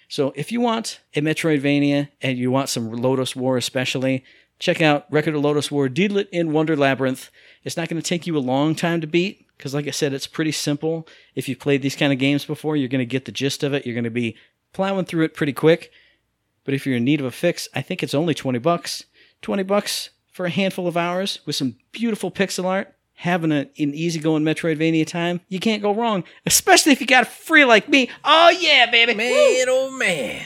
[0.09, 4.25] So if you want a Metroidvania and you want some Lodoss War especially,
[4.59, 7.29] check out Record of Lodoss War Deedlit in Wonder Labyrinth.
[7.63, 10.11] It's not going to take you a long time to beat because, like I said,
[10.11, 11.07] it's pretty simple.
[11.35, 13.73] If you've played these kind of games before, you're going to get the gist of
[13.73, 13.85] it.
[13.85, 14.35] You're going to be
[14.73, 15.91] plowing through it pretty quick.
[16.63, 19.03] But if you're in need of a fix, I think it's only 20 bucks.
[19.43, 23.93] 20 bucks for a handful of hours with some beautiful pixel art, having a, an
[23.95, 25.41] easygoing Metroidvania time.
[25.49, 28.09] You can't go wrong, especially if you got free like me.
[28.23, 29.13] Oh, yeah, baby.
[29.13, 29.19] Woo!
[29.19, 30.45] Man, oh man.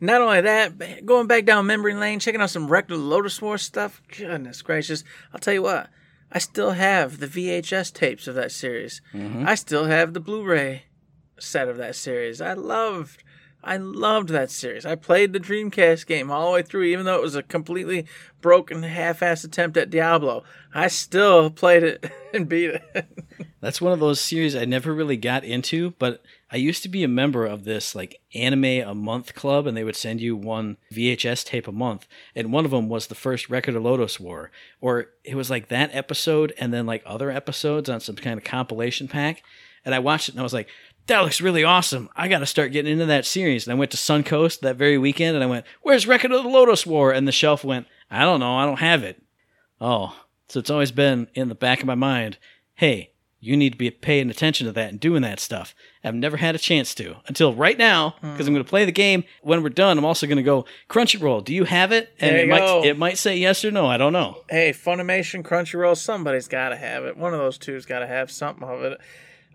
[0.00, 4.02] Not only that, going back down memory lane, checking out some Rectal Lotus War stuff.
[4.16, 5.04] Goodness gracious.
[5.32, 5.88] I'll tell you what,
[6.32, 9.02] I still have the VHS tapes of that series.
[9.14, 9.46] Mm-hmm.
[9.46, 10.84] I still have the Blu ray
[11.38, 12.40] set of that series.
[12.40, 13.22] I loved.
[13.62, 14.86] I loved that series.
[14.86, 18.06] I played the Dreamcast game all the way through, even though it was a completely
[18.40, 20.44] broken, half-assed attempt at Diablo.
[20.72, 23.06] I still played it and beat it.
[23.60, 27.04] That's one of those series I never really got into, but I used to be
[27.04, 30.78] a member of this like anime a month club, and they would send you one
[30.92, 34.50] VHS tape a month, and one of them was the first Record of Lodoss War,
[34.80, 38.44] or it was like that episode and then like other episodes on some kind of
[38.44, 39.42] compilation pack,
[39.84, 40.68] and I watched it and I was like,
[41.10, 42.08] that looks really awesome.
[42.16, 43.66] I got to start getting into that series.
[43.66, 46.48] And I went to Suncoast that very weekend, and I went, "Where's Record of the
[46.48, 48.56] Lodoss War?" And the shelf went, "I don't know.
[48.56, 49.22] I don't have it."
[49.80, 50.16] Oh,
[50.48, 52.38] so it's always been in the back of my mind.
[52.74, 55.74] Hey, you need to be paying attention to that and doing that stuff.
[56.04, 58.92] I've never had a chance to until right now because I'm going to play the
[58.92, 59.24] game.
[59.42, 61.44] When we're done, I'm also going to go Crunchyroll.
[61.44, 62.12] Do you have it?
[62.20, 63.86] And it might it might say yes or no.
[63.86, 64.42] I don't know.
[64.50, 67.16] hey, Funimation, Crunchyroll, somebody's got to have it.
[67.16, 69.00] One of those two's got to have something of it.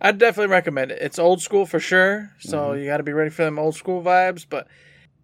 [0.01, 1.01] I'd definitely recommend it.
[1.01, 4.01] It's old school for sure, so you got to be ready for them old school
[4.01, 4.45] vibes.
[4.47, 4.67] But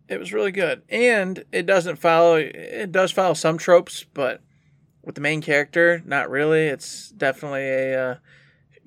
[0.08, 2.36] it was really good, and it doesn't follow.
[2.36, 4.42] It does follow some tropes, but
[5.04, 6.68] with the main character, not really.
[6.68, 8.16] It's definitely a uh,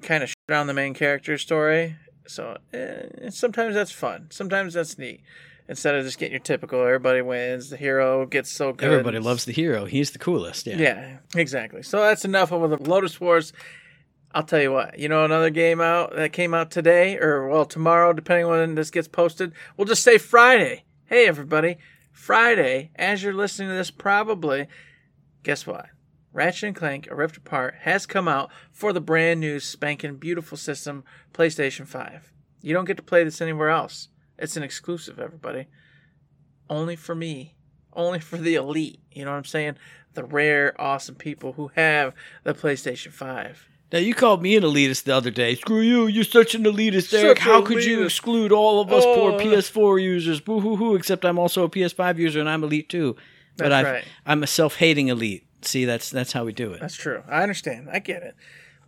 [0.03, 1.97] kind of on the main character story.
[2.27, 4.29] So eh, sometimes that's fun.
[4.31, 5.21] Sometimes that's neat.
[5.67, 8.91] Instead of just getting your typical everybody wins, the hero gets so good.
[8.91, 9.87] Everybody loves the hero.
[9.87, 10.67] He's the coolest.
[10.67, 10.77] Yeah.
[10.77, 11.83] Yeah, exactly.
[11.83, 13.55] So that's enough of the Lodoss Wars.
[14.35, 17.65] I'll tell you what, you know, another game out that came out today, or well,
[17.65, 19.53] tomorrow, depending on when this gets posted.
[19.77, 20.83] We'll just say Friday.
[21.07, 21.77] Hey, everybody,
[22.11, 24.67] Friday, as you're listening to this, probably,
[25.45, 25.87] guess what?
[26.33, 30.59] Ratchet and Clank, A Rift Apart, has come out for the brand new spanking beautiful
[30.59, 32.33] system, PlayStation 5.
[32.61, 34.09] You don't get to play this anywhere else.
[34.37, 35.69] It's an exclusive, everybody.
[36.69, 37.55] Only for me.
[37.93, 38.99] Only for the elite.
[39.13, 39.77] You know what I'm saying?
[40.15, 43.69] The rare, awesome people who have the PlayStation 5.
[43.95, 45.55] Now you called me an elitist the other day.
[45.55, 46.09] Screw you!
[46.09, 47.39] You're such an elitist, Eric.
[47.39, 49.39] Such How an could you exclude all of us poor Oh.
[49.39, 50.41] PS4 users?
[50.41, 50.97] Boo hoo hoo!
[50.97, 53.15] Except I'm also a PS5 user and I'm elite too.
[53.57, 54.05] But That's I've, right.
[54.27, 55.47] I'm a self-hating elite.
[55.63, 56.81] See, that's that's how we do it.
[56.81, 57.23] That's true.
[57.29, 57.89] I understand.
[57.89, 58.35] I get it.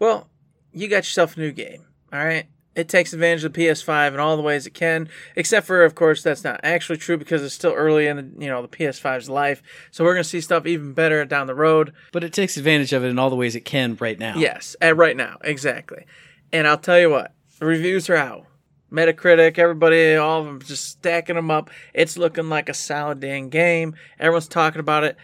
[0.00, 0.28] Well,
[0.72, 1.86] you got yourself a new game.
[2.12, 2.46] All right.
[2.76, 5.94] It takes advantage of the PS5 in all the ways it can, except for, of
[5.94, 9.30] course, that's not actually true because it's still early in the, you know the PS5's
[9.30, 9.62] life.
[9.90, 11.92] So we're gonna see stuff even better down the road.
[12.12, 14.36] But it takes advantage of it in all the ways it can right now.
[14.36, 16.04] Yes, at right now, exactly.
[16.52, 18.46] And I'll tell you what, the reviews are out.
[18.92, 21.70] Metacritic, everybody, all of them just stacking them up.
[21.94, 23.94] It's looking like a solid dang game.
[24.20, 25.16] Everyone's talking about it.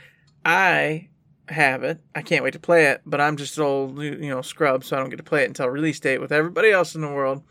[0.44, 1.08] I
[1.52, 2.00] have it.
[2.14, 4.96] I can't wait to play it, but I'm just an old, you know, scrub, so
[4.96, 7.42] I don't get to play it until release date with everybody else in the world.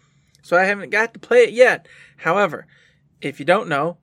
[0.42, 1.88] So I haven't got to play it yet.
[2.18, 2.68] However,
[3.22, 3.98] if you don't know,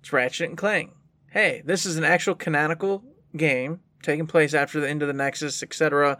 [0.00, 0.92] it's Ratchet and Clank.
[1.30, 3.02] Hey, this is an actual canonical
[3.36, 6.18] game taking place after the end of the Nexus, etc.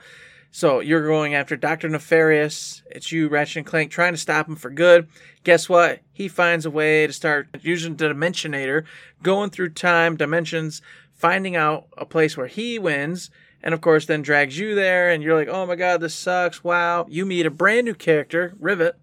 [0.50, 1.88] So you're going after Dr.
[1.88, 2.82] Nefarious.
[2.90, 5.08] It's you, Ratchet and Clank, trying to stop him for good.
[5.44, 6.00] Guess what?
[6.12, 8.84] He finds a way to start using the Dimensionator,
[9.22, 10.82] going through time, dimensions,
[11.18, 13.30] finding out a place where he wins,
[13.62, 16.64] and of course then drags you there, and you're like, oh my god, this sucks.
[16.64, 17.06] Wow.
[17.08, 18.96] You meet a brand new character, Rivet,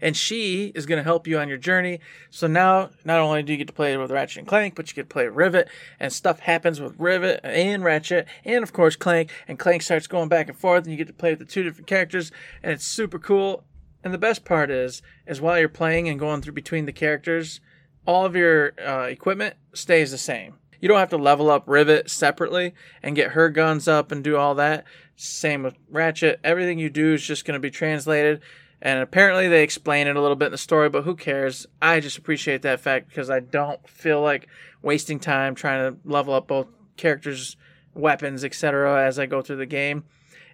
[0.00, 2.00] and she is going to help you on your journey.
[2.30, 4.94] So now, not only do you get to play with Ratchet and Clank, but you
[4.94, 5.68] get to play Rivet,
[6.00, 10.28] and stuff happens with Rivet and Ratchet, and of course Clank, and Clank starts going
[10.28, 12.86] back and forth, and you get to play with the two different characters, and it's
[12.86, 13.64] super cool.
[14.02, 17.60] And the best part is, is while you're playing and going through between the characters,
[18.06, 20.54] all of your uh, equipment stays the same.
[20.80, 24.36] You don't have to level up Rivet separately and get her guns up and do
[24.36, 24.84] all that.
[25.16, 26.40] Same with Ratchet.
[26.42, 28.40] Everything you do is just going to be translated.
[28.82, 31.66] And apparently they explain it a little bit in the story, but who cares?
[31.82, 34.48] I just appreciate that fact because I don't feel like
[34.82, 37.56] wasting time trying to level up both characters'
[37.94, 40.04] weapons, etc., as I go through the game.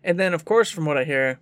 [0.03, 1.39] And then, of course, from what I hear,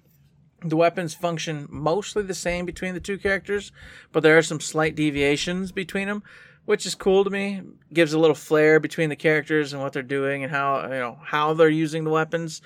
[0.62, 3.73] the weapons function mostly the same between the two characters,
[4.12, 6.23] but there are some slight deviations between them,
[6.64, 7.62] which is cool to me.
[7.92, 11.18] Gives a little flair between the characters and what they're doing and how you know
[11.22, 12.62] how they're using the weapons.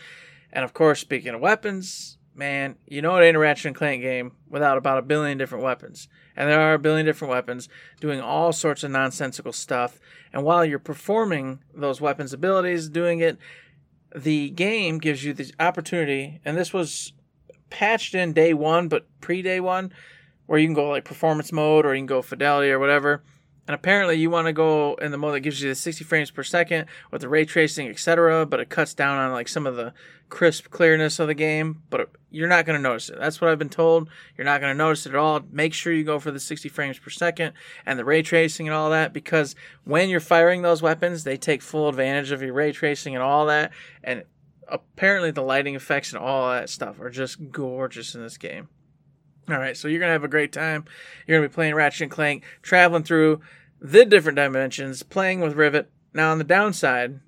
[0.52, 4.02] And of course, speaking of weapons, man, you know it ain't a Ratchet and Clank
[4.02, 6.08] game without about a billion different weapons.
[6.36, 7.68] And there are a billion different weapons
[8.00, 9.98] doing all sorts of nonsensical stuff.
[10.32, 13.38] And while you're performing those weapons' abilities, doing it,
[14.14, 17.12] the game gives you the opportunity, and this was
[17.70, 19.92] patched in day one, but pre day one,
[20.46, 23.22] where you can go like performance mode or you can go fidelity or whatever.
[23.68, 26.30] And apparently, you want to go in the mode that gives you the 60 frames
[26.30, 28.46] per second with the ray tracing, etc.
[28.46, 29.92] But it cuts down on like some of the
[30.30, 31.82] crisp clearness of the game.
[31.90, 33.18] But you're not going to notice it.
[33.20, 34.08] That's what I've been told.
[34.38, 35.42] You're not going to notice it at all.
[35.52, 37.52] Make sure you go for the 60 frames per second
[37.84, 39.54] and the ray tracing and all that because
[39.84, 43.44] when you're firing those weapons, they take full advantage of your ray tracing and all
[43.46, 43.70] that.
[44.02, 44.24] And
[44.66, 48.68] apparently, the lighting effects and all that stuff are just gorgeous in this game.
[49.50, 50.84] All right, so you're gonna have a great time.
[51.26, 53.40] You're gonna be playing Ratchet and Clank, traveling through
[53.80, 55.90] the different dimensions, playing with Rivet.
[56.12, 57.20] Now on the downside,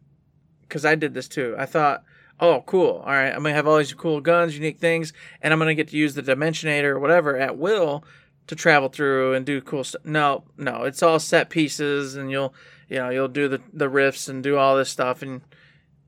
[0.62, 2.04] because I did this too, I thought,
[2.40, 3.02] oh, cool.
[3.04, 5.88] All right, I'm gonna have all these cool guns, unique things, and I'm gonna get
[5.88, 8.04] to use the Dimensionator or whatever at will
[8.46, 10.04] to travel through and do cool stuff.
[10.04, 12.54] No, no, it's all set pieces, and you'll,
[12.88, 15.42] you know, you'll do the the rifts and do all this stuff, and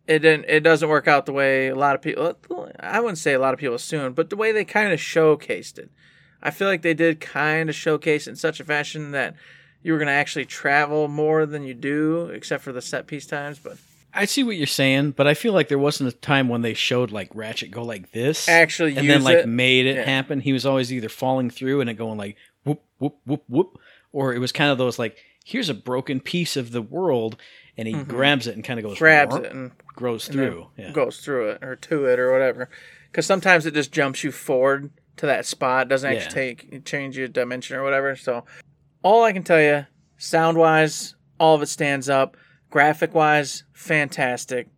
[0.06, 2.36] it didn't it doesn't work out the way a lot of people
[2.80, 5.78] I wouldn't say a lot of people assumed, but the way they kind of showcased
[5.78, 5.90] it.
[6.42, 9.36] I feel like they did kind of showcase it in such a fashion that
[9.82, 13.26] you were going to actually travel more than you do, except for the set piece
[13.26, 13.58] times.
[13.58, 13.78] But
[14.14, 16.74] I see what you're saying, but I feel like there wasn't a time when they
[16.74, 19.48] showed like Ratchet go like this, actually, and then like it.
[19.48, 20.04] made it Yeah.
[20.04, 20.40] happen.
[20.40, 23.78] He was always either falling through and it going like whoop whoop whoop whoop,
[24.12, 27.36] or it was kind of those like here's a broken piece of the world,
[27.76, 29.04] and he grabs it and kind of goes Mm-hmm.
[29.04, 30.66] grabs it and grows and through.
[30.76, 30.92] Yeah.
[30.92, 32.68] goes through it or to it or whatever.
[33.10, 35.88] Because sometimes it just jumps you forward to that spot.
[35.88, 36.54] Doesn't actually Yeah.
[36.54, 38.14] take change your dimension or whatever.
[38.14, 38.44] So
[39.02, 39.86] all I can tell you,
[40.16, 42.36] sound wise, all of it stands up.
[42.70, 44.68] Graphic wise, fantastic.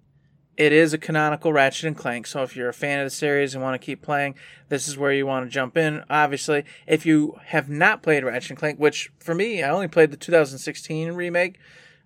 [0.56, 3.54] It is a canonical Ratchet and Clank, so if you're a fan of the series
[3.54, 4.36] and want to keep playing,
[4.68, 6.04] this is where you want to jump in.
[6.08, 10.12] Obviously, if you have not played Ratchet and Clank, which for me, I only played
[10.12, 11.58] the 2016 remake,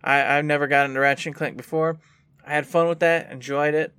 [0.03, 1.99] I, I've never gotten into Ratchet and Clank before.
[2.47, 3.93] I had fun with that, enjoyed it.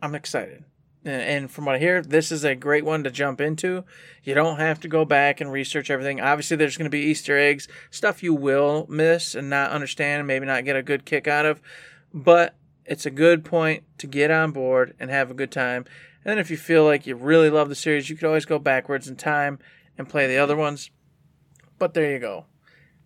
[0.00, 0.64] I'm excited.
[1.04, 3.84] And- from what I hear, this is a great one to jump into.
[4.22, 6.20] You don't have to go back and research everything.
[6.20, 10.28] Obviously, there's going to be Easter eggs, stuff you will miss and not understand, and
[10.28, 11.60] maybe not get a good kick out of.
[12.14, 15.84] But it's a good point to get on board and have a good time.
[16.24, 19.08] And if you feel like you really love the series, you could always go backwards
[19.08, 19.58] in time
[19.98, 20.90] and play the other ones.
[21.78, 22.46] But there you go.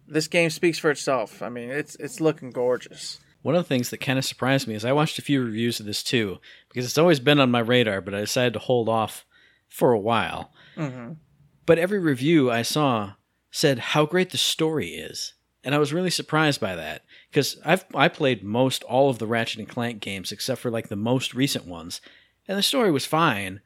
[0.06, 1.42] This game speaks for itself.
[1.42, 3.20] I mean, it's it's looking gorgeous.
[3.46, 5.78] One of the things that kind of surprised me is I watched a few reviews
[5.78, 8.88] of this too because it's always been on my radar, but I decided to hold
[8.88, 9.24] off
[9.68, 10.50] for a while.
[10.74, 11.12] hmm
[11.64, 13.12] But every review I saw
[13.52, 17.84] said how great the story is, and I was really surprised by that because I've
[17.94, 21.32] I played most all of the Ratchet and Clank games except for like the most
[21.32, 22.00] recent ones,
[22.48, 23.60] and the story was fine.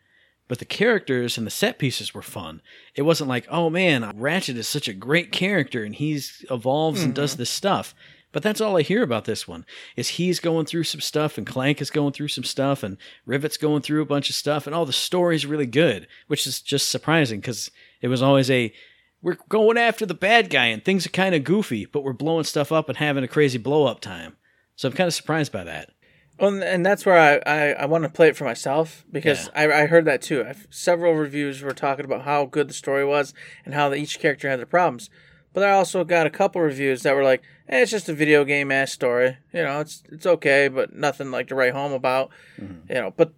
[0.46, 2.60] But the characters and the set pieces were fun.
[2.96, 7.14] It wasn't like, oh man, Ratchet is such a great character and he's evolves and
[7.14, 7.94] does this stuff.
[8.32, 9.66] But that's all I hear about this one
[9.96, 13.56] is he's going through some stuff and Clank is going through some stuff and Rivet's
[13.56, 16.88] going through a bunch of stuff and all the story's really good, which is just
[16.90, 18.72] surprising because it was always a
[19.22, 22.44] we're going after the bad guy and things are kind of goofy, but we're blowing
[22.44, 24.36] stuff up and having a crazy blow up time.
[24.76, 25.90] So I'm kind of surprised by that.
[26.38, 29.50] Well, and- and that's where I, I, I want to play it for myself because
[29.54, 30.42] I, I heard that too.
[30.48, 33.34] I've, several reviews were talking about how good the story was
[33.66, 35.10] and how the, each character had their problems.
[35.52, 38.44] But I also got a couple reviews that were like, eh, "It's just a video
[38.44, 39.38] game ass story.
[39.52, 42.30] You know, it's it's okay, but nothing like to write home about."
[42.88, 43.32] You know, but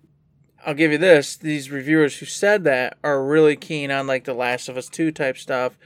[0.67, 4.35] I'll give you this: these reviewers who said that are really keen on like the
[4.35, 5.79] Last of Us Two type stuff.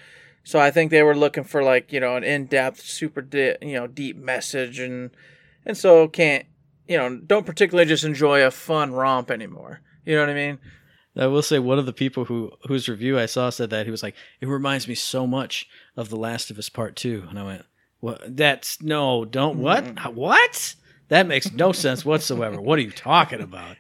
[0.43, 3.57] So I think they were looking for like you know an in depth, super di-
[3.63, 5.11] you know deep message, and
[5.65, 6.47] and so can't
[6.89, 9.81] you know don't particularly just enjoy a fun romp anymore.
[10.05, 10.59] You know what I mean?
[11.17, 13.91] I will say one of the people who whose review I saw said that he
[13.91, 17.27] was like, "It reminds me so much of The Last of Us Part 2.
[17.31, 17.65] and I went,
[18.01, 18.37] "What?
[18.37, 20.15] That's no, don't what?
[20.15, 20.75] What?
[21.09, 22.61] That makes no sense whatsoever.
[22.61, 23.77] What are you talking about?"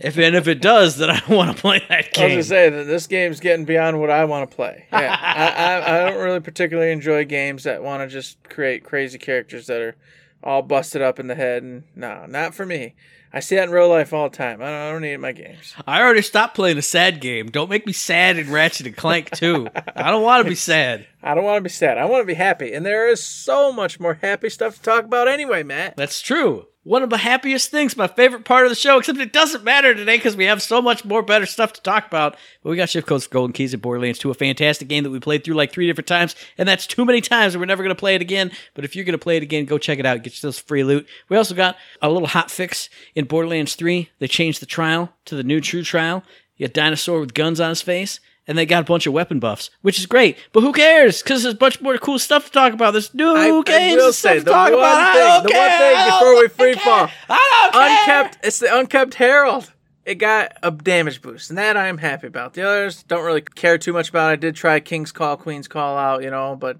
[0.00, 2.32] If and if it does, then I don't want to play that game.
[2.32, 4.86] I was gonna say that this game's getting beyond what I want to play.
[4.92, 9.18] Yeah, I, I I don't really particularly enjoy games that want to just create crazy
[9.18, 9.96] characters that are
[10.42, 12.94] all busted up in the head, and no, not for me.
[13.32, 14.62] I see that in real life all the time.
[14.62, 15.74] I don't, I don't need it in my games.
[15.86, 17.50] I already stopped playing a sad game.
[17.50, 19.68] Don't make me sad in Ratchet and Clank 2.
[19.94, 21.06] I don't want to be sad.
[21.22, 21.98] I don't want to be sad.
[21.98, 25.04] I want to be happy, and there is so much more happy stuff to talk
[25.04, 25.96] about anyway, Matt.
[25.96, 26.66] That's true.
[26.86, 29.92] One of the happiest things, my favorite part of the show, except it doesn't matter
[29.92, 32.36] today because we have so much more better stuff to talk about.
[32.62, 35.18] But we got Shift Codes Golden Keys and Borderlands 2, a fantastic game that we
[35.18, 37.94] played through like three different times, and that's too many times, and we're never going
[37.94, 38.52] to play it again.
[38.74, 40.22] But if you're going to play it again, go check it out.
[40.22, 41.08] Get yourself free loot.
[41.28, 44.08] We also got a little hot fix in Borderlands 3.
[44.20, 46.22] They changed the trial to the new true trial.
[46.56, 49.38] You got dinosaur with guns on his face and they got a bunch of weapon
[49.38, 50.36] buffs, which is great.
[50.52, 51.22] But who cares?
[51.22, 52.92] Because there's a bunch more cool stuff to talk about.
[52.92, 54.96] There's new I, games I will say stuff to talk about.
[54.96, 55.68] I don't the care.
[55.68, 58.20] one thing before we free fall, I don't care.
[58.20, 58.46] unkempt.
[58.46, 59.72] It's the unkempt Harold.
[60.04, 62.54] It got a damage boost, and that I am happy about.
[62.54, 64.30] The others don't really care too much about.
[64.30, 66.78] I did try King's Call, Queen's Call out, you know, but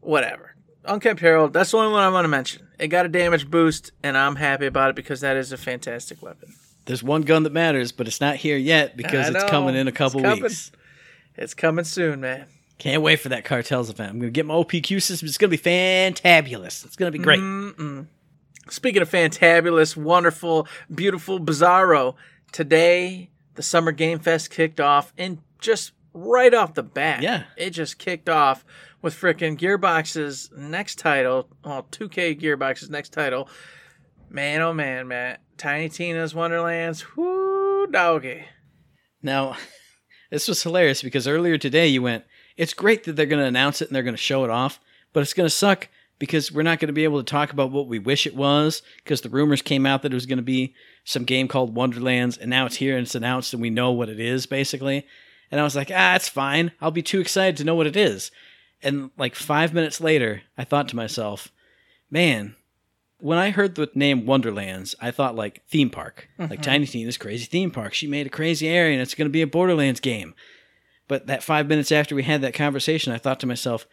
[0.00, 0.56] whatever.
[0.84, 1.52] Unkempt Harold.
[1.52, 2.66] That's the only one I want to mention.
[2.78, 6.20] It got a damage boost, and I'm happy about it because that is a fantastic
[6.22, 6.54] weapon.
[6.86, 9.92] There's one gun that matters, but it's not here yet because it's coming in a
[9.92, 10.70] couple weeks.
[11.36, 12.46] It's coming soon, man.
[12.78, 14.12] Can't wait for that cartels event.
[14.12, 15.28] I'm gonna get my OPQ system.
[15.28, 16.84] It's gonna be fantabulous.
[16.84, 17.40] It's gonna be great.
[17.40, 18.06] Mm-mm.
[18.68, 22.14] Speaking of fantabulous, wonderful, beautiful, bizarro,
[22.52, 27.22] today the Summer Game Fest kicked off and just right off the bat.
[27.22, 27.44] Yeah.
[27.56, 28.64] It just kicked off
[29.02, 33.48] with frickin' Gearbox's next title, well, 2K Gearbox's next title.
[34.28, 35.40] Man, oh man, Matt.
[35.56, 37.16] Tiny Tina's Wonderlands.
[37.16, 38.44] Whoo, doggy.
[39.22, 39.56] Now,
[40.30, 42.24] this was hilarious because earlier today you went,
[42.56, 44.80] it's great that they're going to announce it and they're going to show it off,
[45.12, 47.70] but it's going to suck because we're not going to be able to talk about
[47.70, 50.42] what we wish it was because the rumors came out that it was going to
[50.42, 53.92] be some game called Wonderlands and now it's here and it's announced and we know
[53.92, 55.06] what it is basically.
[55.50, 56.72] And I was like, ah, it's fine.
[56.80, 58.30] I'll be too excited to know what it is.
[58.82, 61.52] And like five minutes later, I thought to myself,
[62.10, 62.56] man,
[63.18, 66.60] when I heard the name Wonderlands, I thought like theme park, like mm-hmm.
[66.60, 67.94] Tiny Tina's crazy theme park.
[67.94, 70.34] She made a crazy area and it's going to be a Borderlands game.
[71.08, 73.86] But that five minutes after we had that conversation, I thought to myself,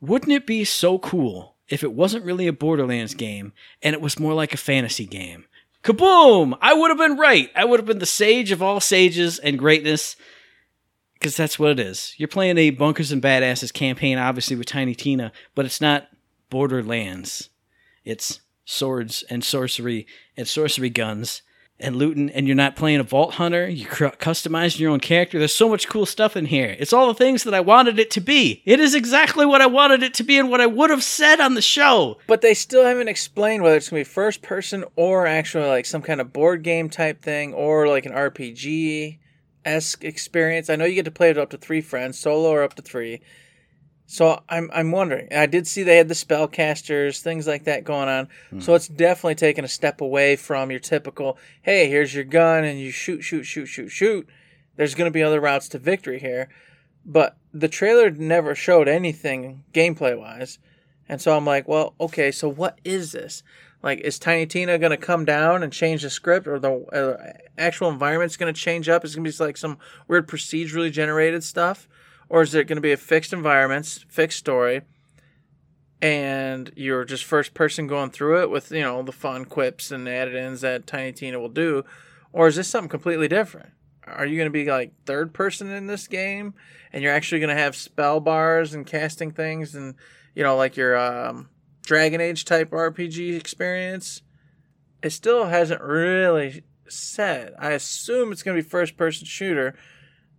[0.00, 4.18] wouldn't it be so cool if it wasn't really a Borderlands game and it was
[4.18, 5.44] more like a fantasy game?
[5.82, 6.56] Kaboom!
[6.60, 7.50] I would have been right.
[7.56, 10.16] I would have been the sage of all sages and greatness.
[11.14, 12.14] Because that's what it is.
[12.16, 16.08] You're playing a Bunkers and Badasses campaign, obviously, with Tiny Tina, but it's not
[16.50, 17.48] Borderlands.
[18.04, 21.42] It's swords and sorcery and sorcery guns
[21.82, 23.68] and looting, and you're not playing a vault hunter.
[23.68, 25.38] You're customizing your own character.
[25.38, 26.76] There's so much cool stuff in here.
[26.78, 28.62] It's all the things that I wanted it to be.
[28.64, 31.40] It is exactly what I wanted it to be and what I would have said
[31.40, 32.18] on the show.
[32.26, 36.02] But they still haven't explained whether it's gonna be first person or actually like some
[36.02, 39.18] kind of board game type thing or like an RPG
[39.64, 40.70] esque experience.
[40.70, 42.82] I know you get to play it up to three friends, solo or up to
[42.82, 43.20] three.
[44.06, 45.28] So I'm I'm wondering.
[45.32, 48.28] I did see they had the spellcasters, things like that going on.
[48.60, 52.78] So it's definitely taking a step away from your typical, hey, here's your gun and
[52.78, 54.28] you shoot, shoot, shoot, shoot, shoot.
[54.76, 56.48] There's gonna be other routes to victory here.
[57.04, 60.58] But the trailer never showed anything gameplay wise.
[61.08, 63.42] And so I'm like, well, okay, so what is this?
[63.82, 67.32] Like, is Tiny Tina going to come down and change the script, or the uh,
[67.58, 69.04] actual environment's going to change up?
[69.04, 71.88] Is it going to be like some weird procedurally generated stuff?
[72.32, 74.80] Or is it going to be a fixed environments, fixed story,
[76.00, 80.08] and you're just first person going through it with, you know, the fun quips and
[80.08, 81.84] added ins that Tiny Tina will do?
[82.32, 83.68] Or is this something completely different?
[84.06, 86.54] Are you going to be like third person in this game
[86.90, 89.94] and you're actually going to have spell bars and casting things and,
[90.34, 91.50] you know, like your um,
[91.82, 94.22] Dragon Age type RPG experience?
[95.02, 97.52] It still hasn't really said.
[97.58, 99.74] I assume it's going to be first person shooter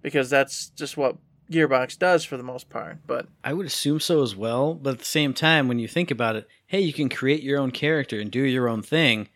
[0.02, 1.18] because that's just what
[1.52, 2.98] Gearbox does for the most part.
[3.06, 6.12] But I would assume so as well, but at the same time, when you think
[6.12, 9.30] about it, hey, you can create your own character and do your own thing.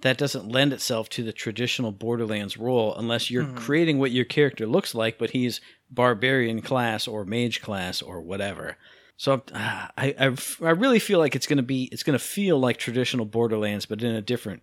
[0.00, 4.66] That doesn't lend itself to the traditional Borderlands role unless you're creating what your character
[4.66, 5.60] looks like, but he's
[5.90, 8.76] barbarian class or mage class or whatever.
[9.16, 12.76] So uh, I, I I really feel like it's gonna be it's gonna feel like
[12.76, 14.62] traditional Borderlands, but in a different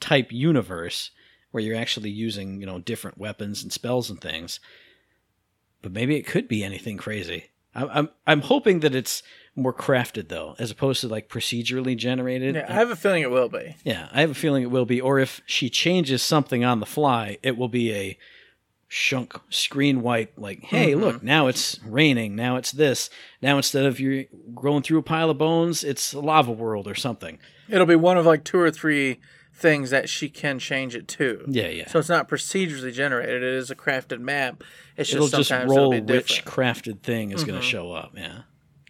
[0.00, 1.12] type universe
[1.52, 4.58] where you're actually using you know different weapons and spells and things
[5.82, 7.50] but maybe it could be anything crazy.
[7.74, 9.22] I'm I'm, I'm hoping that it's
[9.54, 12.54] more crafted though, as opposed to like procedurally generated.
[12.54, 13.76] yeah, I have a feeling it will be.
[13.84, 15.00] Yeah, I have a feeling it will be.
[15.00, 18.18] Or if she changes something on the fly, it will be a
[18.88, 20.34] shunk screen wipe.
[20.36, 21.00] Like, hey, mm-hmm.
[21.00, 22.36] look, now it's raining.
[22.36, 23.10] Now it's this.
[23.40, 26.94] Now instead of you going through a pile of bones, it's a lava world or
[26.94, 27.38] something.
[27.68, 29.18] It'll be one of like two or three
[29.62, 31.44] things that she can change it to.
[31.46, 31.88] Yeah, yeah.
[31.88, 33.42] So it's not procedurally generated.
[33.42, 34.62] It is a crafted map.
[34.96, 36.42] It's just It'll just sometimes roll which.
[36.42, 36.48] Mm-hmm.
[36.48, 38.12] crafted thing is going to show up.
[38.14, 38.42] Yeah.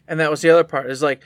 [0.08, 0.90] And that was the other part.
[0.90, 1.22] Is like,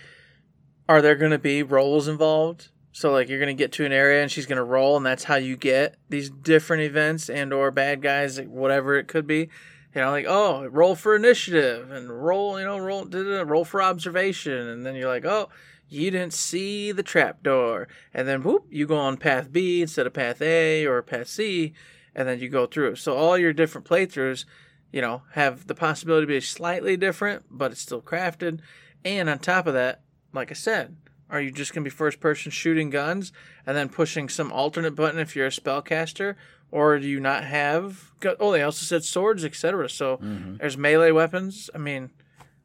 [0.88, 2.68] are there going to be rolls involved?
[2.92, 5.06] So like you're going to get to an area and she's going to roll, and
[5.06, 9.48] that's how you get these different events and or bad guys, whatever it could be.
[9.94, 14.68] You know, like oh, roll for initiative and roll, you know, roll roll for observation,
[14.68, 15.48] and then you're like, oh,
[15.88, 20.06] you didn't see the trap door, and then whoop, you go on path B instead
[20.06, 21.74] of path A or path C,
[22.14, 22.96] and then you go through.
[22.96, 24.44] So all your different playthroughs,
[24.92, 28.60] you know, have the possibility to be slightly different, but it's still crafted.
[29.04, 30.96] And on top of that, like I said,
[31.30, 33.32] are you just gonna be first person shooting guns
[33.66, 36.34] and then pushing some alternate button if you're a spellcaster,
[36.70, 38.10] or do you not have?
[38.40, 39.88] Oh, they also said swords, etc.
[39.88, 40.56] So mm-hmm.
[40.56, 41.70] there's melee weapons.
[41.74, 42.10] I mean,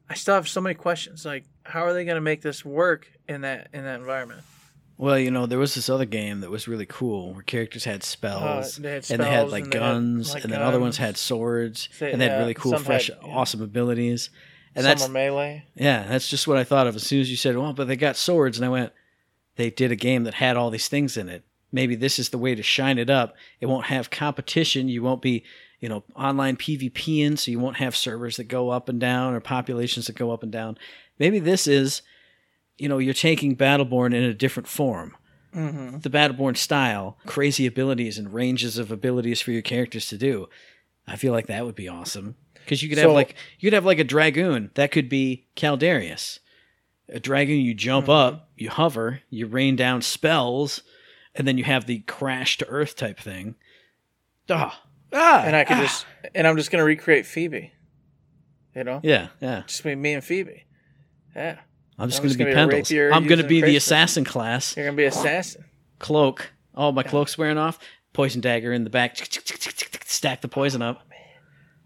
[0.08, 1.24] I still have so many questions.
[1.24, 4.42] Like, how are they gonna make this work in that in that environment?
[4.98, 8.04] Well, you know, there was this other game that was really cool where characters had
[8.04, 10.62] spells, Uh, they had and they had like and they had, guns, like, and then
[10.62, 13.28] other ones had swords, Say- and they had really cool, fresh, had- yeah.
[13.34, 14.30] awesome abilities.
[14.74, 15.64] And Some that's melee.
[15.74, 17.96] yeah, that's just what I thought of as soon as you said, "Well, but they
[17.96, 18.92] got swords," and I went,
[19.56, 21.44] "They did a game that had all these things in it.
[21.72, 23.34] Maybe this is the way to shine it up.
[23.60, 24.88] It won't have competition.
[24.88, 25.42] You won't be,
[25.82, 29.40] you know, online PvPing, so you won't have servers that go up and down or
[29.40, 30.78] populations that go up and down.
[31.18, 32.00] Maybe this is,
[32.78, 35.14] you know, you're taking Battleborn in a different form."
[35.54, 35.98] Mm-hmm.
[35.98, 40.48] the Battleborn style, crazy abilities and ranges of abilities for your characters to do.
[41.06, 43.84] I feel like that would be awesome because you could have like you could have
[43.84, 46.38] like a dragoon that could be Caldarius.
[47.10, 48.12] A dragoon, you jump Mm-hmm.
[48.12, 50.80] up, you hover, you rain down spells,
[51.34, 53.56] and then you have the crash to earth type thing.
[54.48, 54.80] Ah,
[55.12, 55.82] ah, And I could ah.
[55.82, 57.72] just and I'm just gonna recreate Phoebe.
[58.74, 59.64] You know, yeah, yeah.
[59.66, 60.64] just be me and Phoebe.
[61.36, 61.58] Yeah,
[61.98, 62.82] I'm just I'm going to just be gonna be a Pendles.
[62.84, 64.76] rapier I'm going to be the assassin class.
[64.76, 65.64] you're gonna be assassin.
[65.98, 66.50] Cloak.
[66.74, 67.78] Oh, my cloak's wearing off.
[68.12, 69.16] Poison dagger in the back.
[70.06, 71.06] Stack the poison up.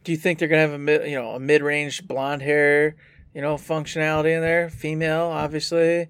[0.04, 2.94] Do you think they're gonna have a mid, you know, a mid-range blonde hair,
[3.34, 4.70] you know, functionality in there?
[4.70, 6.08] Female, obviously.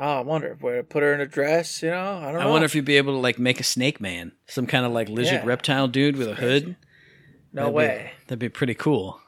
[0.00, 1.82] Oh, I wonder if we put her in a dress.
[1.82, 2.50] You know, I don't I know.
[2.50, 5.08] wonder if you'd be able to like make a snake man, some kind of like
[5.08, 5.46] lizard Yeah.
[5.46, 6.76] reptile dude with a hood.
[7.52, 8.10] no That'd be- way.
[8.26, 9.20] that'd be pretty cool.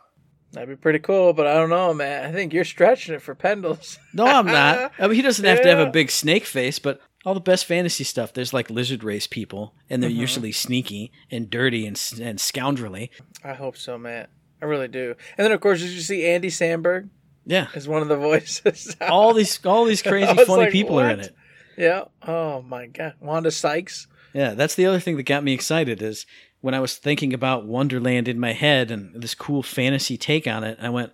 [0.52, 2.28] That'd be pretty cool, but I don't know, man.
[2.28, 3.98] I think you're stretching it for Pendles.
[4.12, 4.92] No, I'm not.
[4.98, 7.66] I mean, he doesn't have to have a big snake face, but all the best
[7.66, 10.20] fantasy stuff, there's like lizard race people, and they're Mm-hmm.
[10.20, 13.10] usually sneaky and dirty and and scoundrelly.
[13.44, 14.26] I hope so, man.
[14.60, 15.14] I really do.
[15.38, 17.08] And then, of course, did you see Andy Samberg
[17.46, 18.96] Yeah, as one of the voices?
[19.00, 21.34] all these all these crazy funny like, people are in it.
[21.76, 22.04] yeah.
[22.26, 24.06] Oh my God, Wanda Sykes.
[24.32, 26.26] Yeah, that's the other thing that got me excited is
[26.60, 30.62] when I was thinking about Wonderland in my head and this cool fantasy take on
[30.62, 30.78] it.
[30.80, 31.12] I went,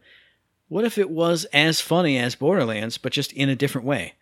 [0.69, 4.15] what if it was as funny as Borderlands, but just in a different way?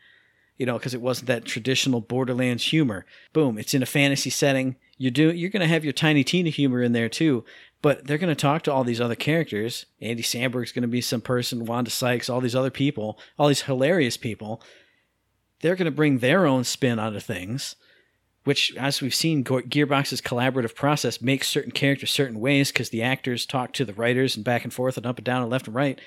[0.58, 3.06] You know, because it wasn't that traditional Borderlands humor.
[3.32, 4.76] Boom, it's in a fantasy setting.
[4.96, 7.44] You do you're going to have your Tiny Tina humor in there too,
[7.82, 9.86] but they're going to talk to all these other characters.
[10.00, 13.62] Andy Samberg's going to be some person, Wanda Sykes, all these other people, all these
[13.62, 14.62] hilarious people.
[15.60, 17.76] They're going to bring their own spin onto things
[18.44, 23.46] which, as we've seen, Gearbox's collaborative process makes certain characters certain ways because the actors
[23.46, 25.74] talk to the writers and back and forth and up and down and left and
[25.74, 25.98] right.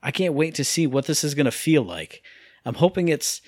[0.00, 2.22] I can't wait to see what this is going to feel like.
[2.64, 3.42] I'm hoping it's,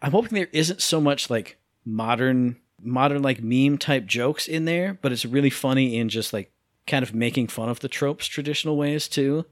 [0.00, 4.98] I'm hoping there isn't so much like modern, modern like meme type jokes in there,
[5.00, 6.52] but it's really funny in just like
[6.86, 9.44] kind of making fun of the tropes traditional ways too.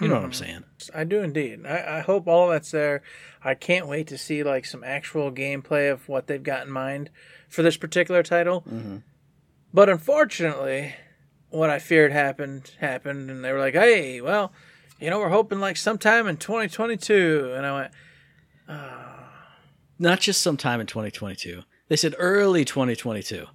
[0.00, 0.34] You know what I'm hmm.
[0.34, 0.64] saying?
[0.94, 1.66] I do indeed.
[1.66, 3.02] I, I hope all that's there.
[3.44, 7.10] I can't wait to see like some actual gameplay of what they've got in mind
[7.50, 8.62] for this particular title.
[8.62, 8.98] Mm-hmm.
[9.74, 10.94] But unfortunately,
[11.50, 14.52] what I feared happened happened, and they were like, "Hey, well,
[14.98, 17.92] you know, we're hoping like sometime in 2022." And I went,
[18.68, 19.20] ah.
[19.98, 21.62] Not just sometime in 2022.
[21.90, 23.46] They said early 2022.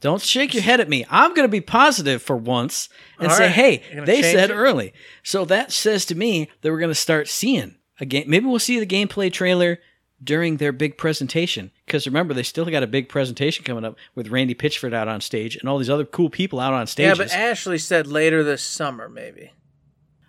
[0.00, 1.04] Don't shake your head at me.
[1.10, 2.88] I'm going to be positive for once
[3.20, 3.52] and All say, right.
[3.52, 4.54] hey, they said it?
[4.54, 4.94] early.
[5.22, 8.24] So that says to me that we're going to start seeing a game.
[8.26, 9.78] Maybe we'll see the gameplay trailer
[10.24, 11.70] during their big presentation.
[11.84, 15.20] Because remember, they still got a big presentation coming up with Randy Pitchford out on
[15.20, 17.06] stage and all these other cool people out on stage.
[17.06, 19.52] "Yeah, but Ashly said later this summer, maybe."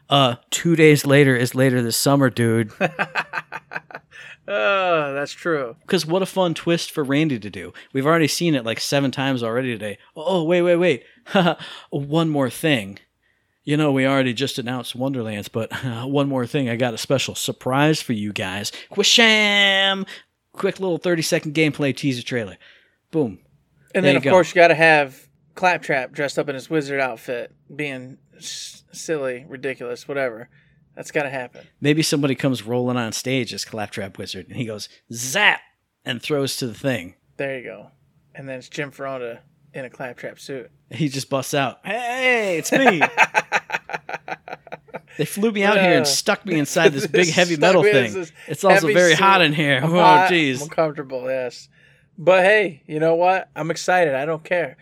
[0.09, 2.71] uh, two days later is later this summer, dude.
[4.47, 5.75] Oh, that's true.
[5.81, 7.71] Because what a fun twist for Randy to do.
[7.93, 9.97] We've already seen it like seven times already today.
[10.15, 11.03] Oh, wait, wait, wait.
[11.89, 12.99] one more thing.
[13.63, 15.71] You know, we already just announced Wonderlands, but
[16.03, 16.67] one more thing.
[16.67, 18.71] I got a special surprise for you guys.
[18.91, 20.05] Quisham!
[20.51, 22.57] Quick little 30 second gameplay teaser trailer.
[23.11, 23.39] Boom.
[23.95, 24.31] And There then, of go.
[24.31, 29.45] course, you got to have Claptrap dressed up in his wizard outfit, being s- silly,
[29.47, 30.49] ridiculous, whatever.
[30.95, 31.65] That's got to happen.
[31.81, 35.61] Maybe somebody comes rolling on stage as Claptrap Wizard and he goes, zap!
[36.05, 37.15] And throws to the thing.
[37.37, 37.87] There you go.
[38.35, 39.41] And then it's Jim Foronda
[39.73, 40.69] in a Claptrap suit.
[40.91, 43.01] He just busts out, hey, it's me!
[45.17, 47.99] They flew me out here and stuck me inside this big heavy metal Stuck me
[47.99, 48.19] in thing.
[48.21, 49.77] this It's also very hot in here.
[49.77, 50.61] I'm Oh, hot, I'm jeez.
[50.63, 51.69] uncomfortable, yes.
[52.17, 53.49] But hey, you know what?
[53.55, 54.15] I'm excited.
[54.15, 54.75] I don't care.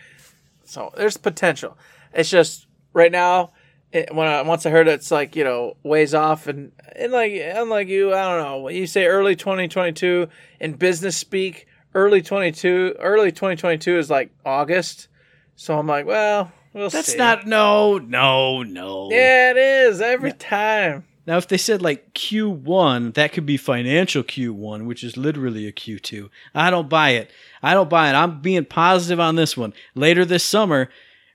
[0.64, 1.78] So there's potential.
[2.14, 3.52] It's just right now,
[3.92, 7.34] it, when I, once I heard it's like you know ways off and and like
[7.34, 8.70] unlike you, I don't know.
[8.70, 10.28] You say early 2022
[10.60, 15.08] in business speak, early 22, early 2022 is like August.
[15.56, 17.18] So I'm like, well, we'll That's see.
[17.18, 19.10] not no no no.
[19.12, 21.06] Yeah, it is every time.
[21.28, 25.72] Now, if they said like Q1, that could be financial Q1, which is literally a
[25.72, 26.30] Q2.
[26.56, 27.30] I don't buy it.
[27.62, 28.14] I don't buy it.
[28.14, 29.74] I'm being positive on this one.
[29.94, 30.90] Later this summer,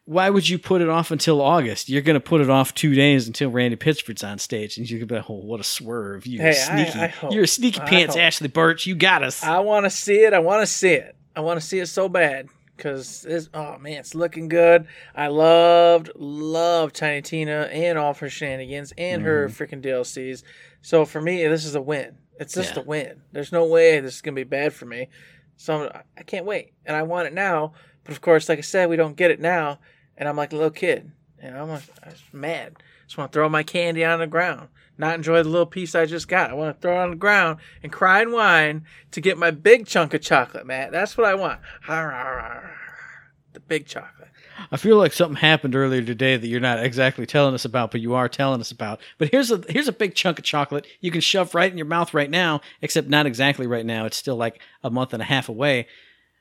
[0.07, 1.89] why would you put it off until August?
[1.89, 4.99] You're going to put it off two days until Randy Pitchford's on stage, and you
[5.01, 6.27] could be like, oh, what a swerve.
[6.27, 6.99] You're Hey, sneaky.
[6.99, 8.23] I hope- You're a sneaky I pants, hope.
[8.23, 8.87] Ashly Burch.
[8.87, 9.43] You got us.
[9.43, 10.33] I want to see it.
[10.33, 11.17] I want to see it.
[11.35, 13.27] I want to see it so bad because.
[13.53, 14.87] Oh man, it's looking good.
[15.15, 19.63] I loved, loved Tiny Tina and all of her shenanigans and her mm-hmm.
[19.63, 20.45] freaking DLCs.
[20.83, 22.17] So for me, this is a win.
[22.39, 22.83] It's just Yeah.
[22.83, 23.23] a win.
[23.33, 25.09] There's no way this is gonna be bad for me.
[25.57, 27.73] So I'm, I can't wait, and I want it now.
[28.05, 29.81] But of course, like I said, we don't get it now,
[30.17, 31.13] and I'm like a little kid.
[31.43, 32.77] Know, I'm, like, I'm mad.
[33.07, 36.07] Just want to throw my candy on the ground, not enjoy the little piece I
[36.07, 36.51] just got.
[36.51, 39.51] I want to throw it on the ground and cry and whine to get my
[39.51, 40.93] big chunk of chocolate, Matt.
[40.93, 41.61] That's what I want.
[43.53, 44.29] The big chocolate.
[44.71, 48.01] I feel like something happened earlier today that you're not exactly telling us about, but
[48.01, 49.01] you are telling us about.
[49.19, 51.87] But here's a here's a big chunk of chocolate you can shove right in your
[51.87, 54.07] mouth right now, except not exactly right now.
[54.07, 55.87] It's still like a month and a half away.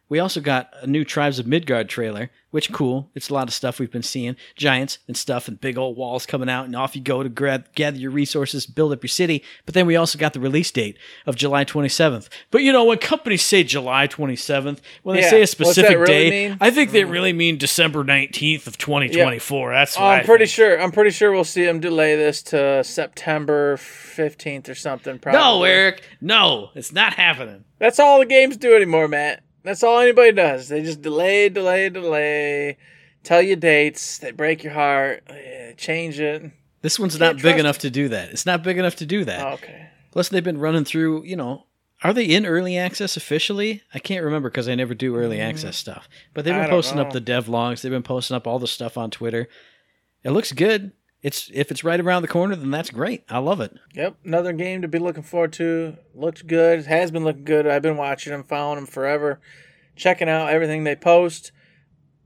[0.07, 3.09] We also got a new Tribes of Midgard trailer, which cool.
[3.15, 6.27] It's a lot of stuff we've been seeing, giants and stuff, and big old walls
[6.27, 9.43] coming out, and off you go to grab, gather your resources, build up your city.
[9.65, 12.29] But then we also got the release date of July 27th.
[12.51, 15.29] But you know, when companies say July 27th, when they Yeah.
[15.31, 16.57] say a specific really day, mean?
[16.61, 19.73] I think they really mean December 19th of 2024.
[19.73, 20.53] That's oh, what Oh, I'm I pretty think.
[20.55, 20.79] sure.
[20.81, 25.17] I'm pretty sure we'll see them delay this to September 15th or something.
[25.17, 25.39] Probably.
[25.41, 27.63] No, Eric, no, it's not happening.
[27.79, 29.41] That's all the games do anymore, Matt.
[29.65, 30.69] That's all anybody does.
[30.69, 32.77] They just delay, delay, delay.
[33.23, 34.19] Tell you dates.
[34.19, 35.23] They break your heart.
[35.77, 36.51] Change it.
[36.81, 38.29] This one's Can't big enough to do that.
[38.29, 39.41] It's not big enough to do that.
[39.45, 39.89] Oh, okay.
[40.11, 41.65] Plus, they've been running through, you know,
[42.03, 43.81] are they in early access officially?
[43.91, 45.49] I can't remember because I never do early mm-hmm.
[45.49, 46.07] access stuff.
[46.35, 46.53] But they've.
[46.53, 47.81] Been posting up the dev logs.
[47.81, 49.47] They've been posting up all the stuff on Twitter.
[50.23, 50.91] It looks good.
[51.25, 53.23] It's if it's right around the corner, then that's great.
[53.27, 53.75] I love it.
[53.95, 54.17] Yep.
[54.25, 55.97] Another game to be looking forward to.
[56.13, 56.85] Looked good.
[56.85, 57.65] Has been looking good.
[57.65, 59.39] I've been watching them, following them forever,
[59.95, 61.51] checking out everything they post.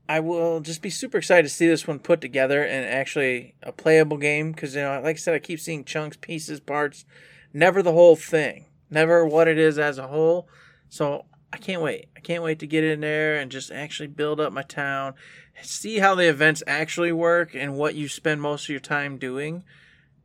[0.06, 3.72] I will just be super excited to see this one put together and actually a
[3.72, 7.06] playable game because you know, like I said, I keep seeing chunks, pieces, parts,
[7.54, 10.46] never the whole thing, never what it is as a whole.
[10.90, 11.24] So
[11.54, 12.08] I can't wait.
[12.14, 15.14] I can't wait to get in there and just actually build up my town,
[15.62, 19.64] see how the events actually work and what you spend most of your time doing.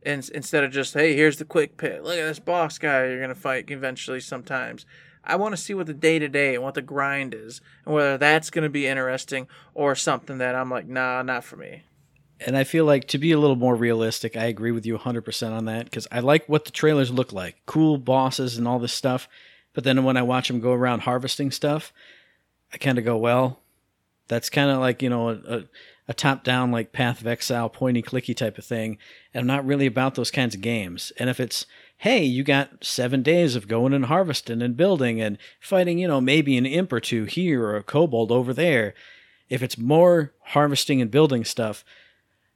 [0.02, 2.04] And instead of just, hey, here's the quick pit.
[2.04, 4.20] Look at this boss guy you're gonna fight eventually.
[4.20, 4.86] Sometimes
[5.24, 7.94] I want to see what the day to day and what the grind is, and
[7.94, 11.82] whether that's gonna be interesting or something that I'm like, nah, not for me.
[12.38, 15.52] And I feel like to be a little more realistic, I agree with you 100%
[15.52, 18.92] on that because I like what the trailers look like cool bosses and all this
[18.92, 19.28] stuff.
[19.72, 21.92] But then when I watch them go around harvesting stuff,
[22.72, 23.60] I kind of go, well,
[24.28, 25.64] that's kind of like, you know, a,
[26.08, 28.98] a top down, like Path of Exile, pointy clicky type of thing.
[29.34, 31.12] And I'm not really about those kinds of games.
[31.18, 31.66] And if it's,
[31.98, 36.20] hey, you got seven days of going and harvesting and building and fighting, you know,
[36.20, 38.94] maybe an imp or two here or a kobold over there,
[39.48, 41.84] if it's more harvesting and building stuff,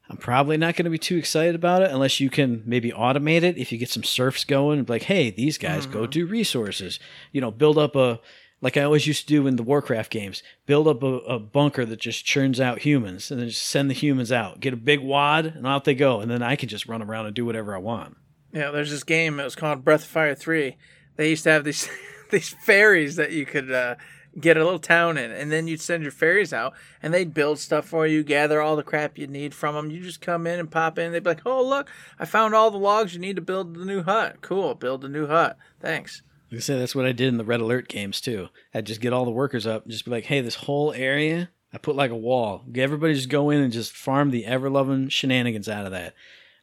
[0.09, 3.43] I'm probably not going to be too excited about it unless you can maybe automate
[3.43, 3.57] it.
[3.57, 6.11] If you get some serfs going, like, hey, these guys go mm-hmm.
[6.11, 6.99] do resources,
[7.31, 8.19] you know, build up a,
[8.61, 11.85] like I always used to do in the Warcraft games, build up a, a bunker
[11.85, 15.01] that just churns out humans and then just send the humans out, get a big
[15.01, 16.21] wad, and out they go.
[16.21, 18.17] And then I can just run around and do whatever I want.
[18.53, 19.39] Yeah, there's this game.
[19.39, 20.77] It was called Breath of Fire Three.
[21.17, 21.89] They used to have these
[22.31, 23.95] these fairies that you could uh,
[24.39, 27.59] get a little town in, and then you'd send your fairies out, and they'd build
[27.59, 29.91] stuff for you, gather all the crap you need from them.
[29.91, 31.13] You just come in and pop in.
[31.13, 31.89] They'd be like, "Oh, look,
[32.19, 34.39] I found all the logs you need to build the new hut.
[34.41, 35.57] Cool, build the new hut.
[35.81, 38.49] Thanks." Like I said, that's what I did in the Red Alert games too.
[38.75, 41.49] I'd just get all the workers up and just be like, hey, this whole area,
[41.73, 42.65] I put like a wall.
[42.75, 46.15] Everybody just go in and just farm the ever loving shenanigans out of that.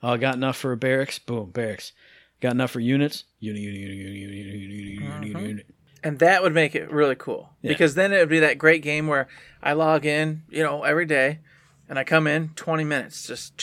[0.03, 1.19] Oh, I got enough for barracks?
[1.19, 1.93] Boom, barracks.
[2.41, 3.23] Got enough for units?
[3.39, 5.65] Unit, unit, unit, unit, unit, unit, unit, unit, unit, unit.
[6.03, 7.69] And that would make it really cool Yeah.
[7.69, 9.27] because then it would be that great game where
[9.63, 11.39] I log in, you know, every day,
[11.89, 13.57] and I come in 20 minutes, just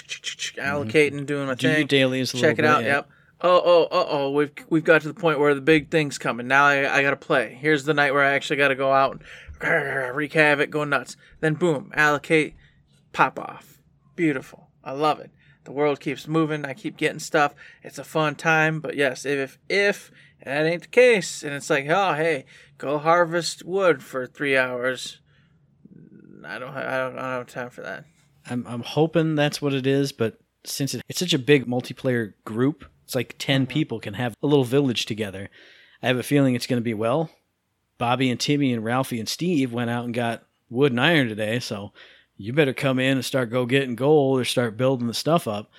[0.57, 1.59] allocating, doing my Mm-hmm.
[1.59, 1.87] Do your thing.
[1.87, 2.83] dailies a check it little out.
[2.85, 2.95] yeah.
[2.97, 3.09] Yep.
[3.47, 4.31] Oh, oh, uh oh.
[4.31, 6.49] We've we've got to the point where the big thing's coming.
[6.49, 7.59] Now I, I got to play.
[7.61, 9.21] Here's the night where I actually got to go out
[9.61, 11.19] and wreak havoc, go nuts.
[11.41, 12.55] Then boom, allocate,
[13.13, 13.83] pop off.
[14.17, 14.71] Beautiful.
[14.83, 15.31] I love it.
[15.65, 16.65] The world keeps moving.
[16.65, 17.55] I keep getting stuff.
[17.83, 18.81] It's a fun time.
[18.81, 20.11] But yes, if if
[20.43, 22.47] that ain't the case, and it's like, oh hey,
[22.79, 25.21] go harvest wood for three hours.
[26.47, 26.75] I don't.
[26.75, 27.19] I don't.
[27.19, 28.05] I don't have time for that.
[28.49, 32.35] I'm, I'm hoping that's what it is, but since it, it's such a big multiplayer
[32.45, 33.73] group, it's like 10 mm-hmm.
[33.73, 35.49] people can have a little village together.
[36.03, 37.31] I have a feeling it's going to be well.
[37.99, 41.61] Bobby and Timmy and Ralphie and Steve went out and got wood and iron today,
[41.61, 41.93] so
[42.37, 45.71] you better come in and start go getting gold or start building the stuff up.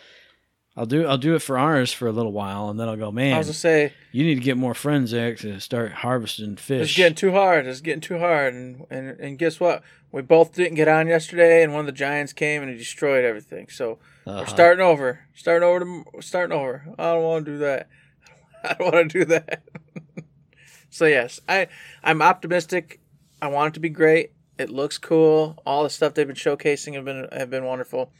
[0.78, 3.12] I'll do I'll do it for ours for a little while, and then I'll go,
[3.12, 6.58] Man, I was gonna say You need to get more friends, Eric, to start harvesting
[6.58, 6.90] fish.
[6.90, 7.66] it's getting too hard.
[7.66, 9.84] It's getting too hard, and and and guess what?
[10.12, 13.24] We both didn't get on yesterday, and one of the giants came and he destroyed
[13.24, 13.68] everything.
[13.70, 14.40] So Uh-huh.
[14.40, 16.84] we're starting over, starting over to starting over.
[16.98, 17.90] I don't want to do that.
[18.64, 19.64] I don't want to do that.
[20.90, 21.68] so yes, I
[22.04, 23.00] I'm optimistic.
[23.42, 24.32] I want it to be great.
[24.58, 25.62] It looks cool.
[25.66, 28.12] All the stuff they've been showcasing have been have been wonderful,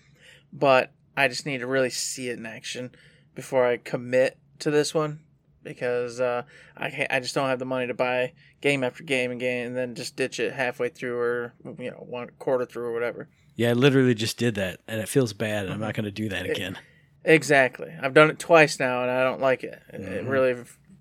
[0.54, 2.92] but I just need to really see it in action
[3.34, 5.22] before I commit to this one
[5.64, 6.44] because uh,
[6.78, 9.68] I can't, I just don't have the money to buy game after game and game
[9.68, 13.28] and then just ditch it halfway through or you know one quarter through or whatever.
[13.56, 15.82] Yeah, I literally just did that, and it feels bad, and I'm Mm-hmm.
[15.86, 16.78] not going to do that again.
[17.24, 17.92] Exactly.
[18.02, 19.82] I've done it twice now, and I don't like it.
[19.94, 20.56] It- It really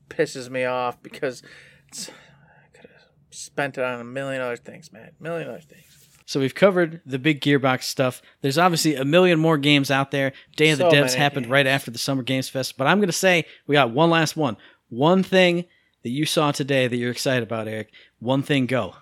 [0.08, 1.42] pisses me off because
[1.88, 3.00] it's, I could have
[3.30, 5.10] spent it on a million other things, man.
[5.18, 5.82] A million other things.
[6.26, 8.22] So we've covered the big Gearbox stuff.
[8.40, 10.32] There's obviously a million more games out there.
[10.56, 11.50] Day of the Devs happened games.
[11.50, 14.34] right after the Summer Games Fest, but I'm going to say we got one last
[14.36, 14.56] one.
[14.88, 15.66] One thing
[16.02, 17.90] that you saw today that you're excited about, Eric.
[18.20, 18.94] One thing, go.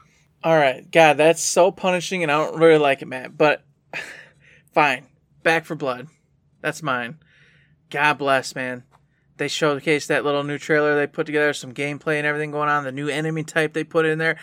[0.45, 3.38] All right, God, that's so punishing, and I don't really like it, Matt.
[3.38, 3.62] But
[4.72, 5.07] fine,
[5.45, 6.09] Back 4 Blood,
[6.61, 7.18] that's mine.
[7.90, 8.82] God bless, man.
[9.36, 12.82] They showcased that little new trailer they put together, some gameplay and everything going on.
[12.82, 14.36] The new enemy type they put in there.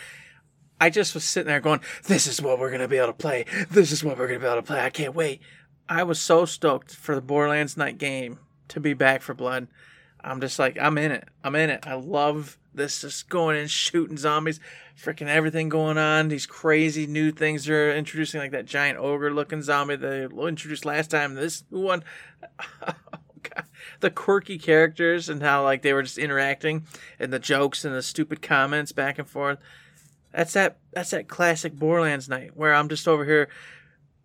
[0.80, 3.46] I just was sitting there going, "This is what we're gonna be able to play.
[3.70, 4.80] This is what we're gonna be able to play.
[4.80, 5.42] I can't wait."
[5.90, 8.40] I was so stoked for the Borderlands night game
[8.70, 9.68] to be Back 4 Blood.
[10.24, 11.28] I'm just like, I'm in it.
[11.44, 11.86] I'm in it.
[11.86, 14.60] I love this just going in shooting zombies,
[14.98, 16.28] freaking everything going on.
[16.28, 21.12] These crazy new things they're introducing, like that giant ogre looking zombie they introduced last
[21.12, 21.36] time.
[21.36, 22.04] This new one,
[22.88, 22.94] oh
[23.44, 23.66] God.
[24.00, 26.86] the quirky characters and how like they were just interacting
[27.20, 29.60] and the jokes and the stupid comments back and forth.
[30.34, 30.78] That's that.
[30.94, 33.50] That's that classic Borderlands night where I'm just over here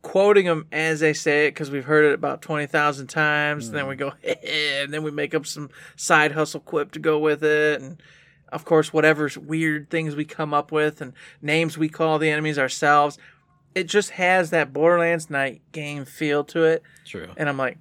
[0.04, 3.66] quoting them as they say it because we've heard it about 20,000 times.
[3.66, 4.00] And then we hmm.
[4.00, 7.80] go, and then we make up some side hustle quip to go with it.
[7.80, 8.00] And
[8.54, 12.58] of course, whatever weird things we come up with and names we call the enemies
[12.58, 13.18] ourselves.
[13.74, 16.84] It just has that Borderlands night game feel to it.
[17.04, 17.28] True.
[17.36, 17.78] And I'm like,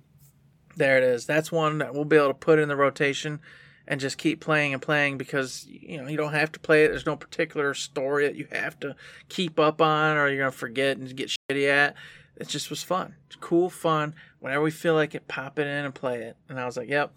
[0.75, 1.27] there it is.
[1.27, 3.39] That's one that we'll be able to put in the rotation
[3.87, 6.87] and just keep playing and playing because you know you don't have to play it.
[6.87, 8.95] There's no particular story that you have to
[9.29, 11.95] keep up on or you're gonna forget and get shitty at.
[12.37, 13.13] It just was fun.
[13.27, 14.15] It's cool, fun.
[14.39, 16.35] Whenever we feel like it, pop it in and play it.
[16.49, 17.13] And I was like, yep,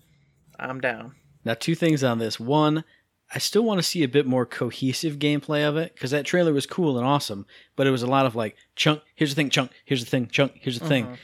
[0.59, 1.15] I'm down.
[1.47, 2.41] Now, two things on this.
[2.41, 2.83] One,
[3.35, 6.53] I still want to see a bit more cohesive gameplay of it because that trailer
[6.53, 9.03] was cool and awesome, but it was a lot of like chunk.
[9.15, 9.73] Here's the thing, chunk.
[9.85, 10.53] Here's the thing, chunk.
[10.61, 11.15] Here's the thing, mm-hmm.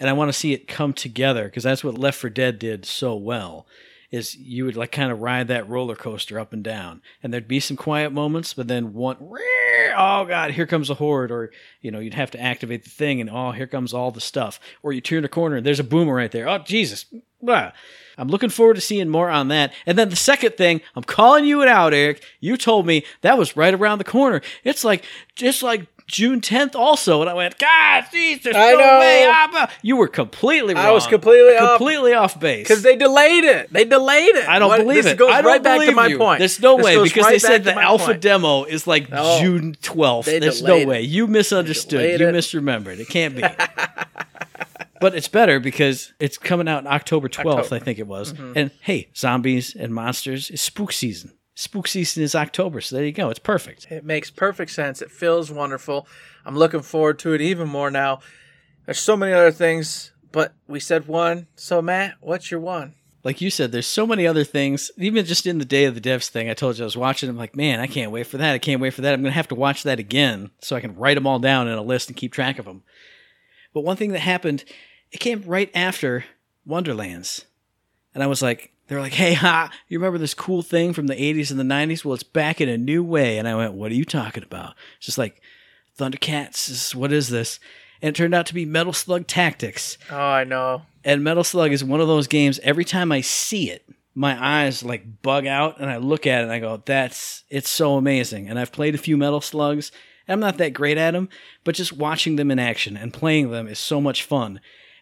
[0.00, 2.84] and I want to see it come together because that's what Left 4 Dead did
[2.84, 3.66] so well.
[4.12, 7.48] Is you would like kind of ride that roller coaster up and down, and there'd
[7.48, 11.50] be some quiet moments, but then one, oh god, here comes a horde, or
[11.80, 14.60] you know you'd have to activate the thing, and oh here comes all the stuff,
[14.82, 16.48] or you turn a corner and there's a boomer right there.
[16.48, 17.06] Oh Jesus,
[17.42, 17.72] Blah.
[18.16, 19.72] I'm looking forward to seeing more on that.
[19.84, 22.22] And then the second thing, I'm calling you it out, Eric.
[22.40, 24.42] You told me that was right around the corner.
[24.62, 25.04] It's like
[25.34, 27.20] just like June 10th also.
[27.22, 28.98] And I went, God, geez, there's I no know.
[29.00, 29.26] way.
[29.28, 30.84] I'm a-" You were completely wrong.
[30.86, 31.78] I was completely off.
[31.78, 32.68] completely off base.
[32.68, 33.72] Because they delayed it.
[33.72, 34.46] They delayed it.
[34.48, 35.18] I don't What- believe this it.
[35.18, 36.18] Goes I don't right back to believe my you.
[36.18, 36.38] point.
[36.38, 38.20] There's no This way because right they said the alpha point.
[38.20, 39.38] demo is like No.
[39.40, 40.26] June 12th.
[40.26, 40.86] They There's no it.
[40.86, 41.00] way.
[41.02, 42.20] You misunderstood.
[42.20, 42.34] You it.
[42.34, 42.98] misremembered.
[43.00, 43.42] It can't be.
[45.00, 47.62] but it's better because it's coming out October 12th, October.
[47.62, 47.74] Mm-hmm.
[47.74, 48.34] I think it was.
[48.54, 51.32] And hey, zombies and monsters is spook season.
[51.54, 53.28] Spook season is October, so there you go.
[53.28, 53.86] It's perfect.
[53.90, 55.02] It makes perfect sense.
[55.02, 56.06] It feels wonderful.
[56.46, 58.20] I'm looking forward to it even more now.
[58.86, 61.46] There's so many other things, but we said one.
[61.54, 62.94] So Matt, what's your one?
[63.24, 64.90] Like you said, there's so many other things.
[64.96, 67.28] Even just in the Day of the Devs thing, I told you I was watching.
[67.28, 68.54] I'm like, man, I can't wait for that.
[68.54, 69.14] I can't wait for that.
[69.14, 71.68] I'm going to have to watch that again so I can write them all down
[71.68, 72.82] in a list and keep track of them.
[73.72, 74.64] But one thing that happened,
[75.12, 76.24] it came right after
[76.66, 77.44] Wonderlands.
[78.12, 81.06] And I was like, they were like, hey, ha, you remember this cool thing from
[81.06, 82.04] the 80s and the 90s?
[82.04, 83.38] Well, it's back in a new way.
[83.38, 84.74] And I went, what are you talking about?
[84.98, 85.40] It's just like,
[85.98, 87.58] Thundercats, is, what is this?
[88.02, 89.96] And it turned out to be Metal Slug Tactics.
[90.10, 90.82] Oh, I know.
[91.06, 94.82] And Metal Slug is one of those games, every time I see it, my eyes
[94.82, 98.46] like bug out and I look at it and I go, that's, it's so amazing.
[98.50, 99.90] And I've played a few Metal Slugs.
[100.28, 101.30] I'm not that great at them,
[101.64, 104.60] but just watching them in action and playing them is so much fun.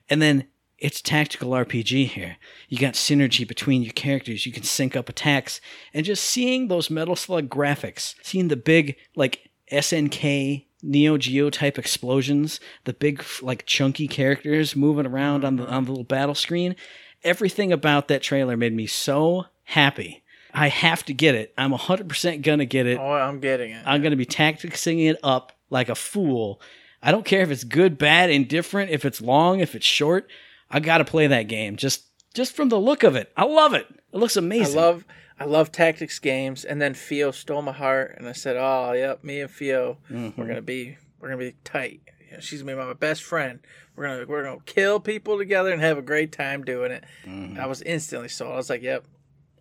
[0.09, 0.47] And then
[0.81, 2.39] it's tactical RPG here.
[2.68, 4.47] You got synergy between your characters.
[4.47, 5.61] You can sync up attacks.
[5.95, 11.78] And just seeing those Metal Slug graphics, seeing the big, like, SNK Neo Geo type
[11.78, 16.76] explosions, the big like chunky characters moving around on the on the little battle screen.
[17.22, 20.22] Everything about that trailer made me so happy.
[20.53, 21.53] I have to get it.
[21.57, 22.99] I'm 100% gonna get it.
[22.99, 23.83] Oh, I'm getting it.
[23.87, 26.61] I'm going to be tacticsing it up like a fool.
[27.03, 30.28] I don't care if it's good, bad, indifferent, if it's long, if it's short.
[30.70, 32.04] I got to play that game just
[32.34, 33.32] just from the look of it.
[33.36, 33.86] I love it.
[34.12, 34.76] It looks I amazing.
[34.76, 35.04] love
[35.38, 39.24] I love tactics games, and then Fio stole my heart, and I said, "Oh, yep,
[39.24, 40.40] me and Fio, Mm-hmm.
[40.40, 42.02] we're gonna be we're gonna be tight.
[42.28, 43.60] You know, she's gonna be my best friend.
[43.96, 47.58] We're gonna we're gonna kill people together and have a great time doing it." Mm-hmm.
[47.60, 48.52] I was instantly sold.
[48.52, 49.04] I was like, "Yep,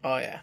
[0.03, 0.41] oh yeah."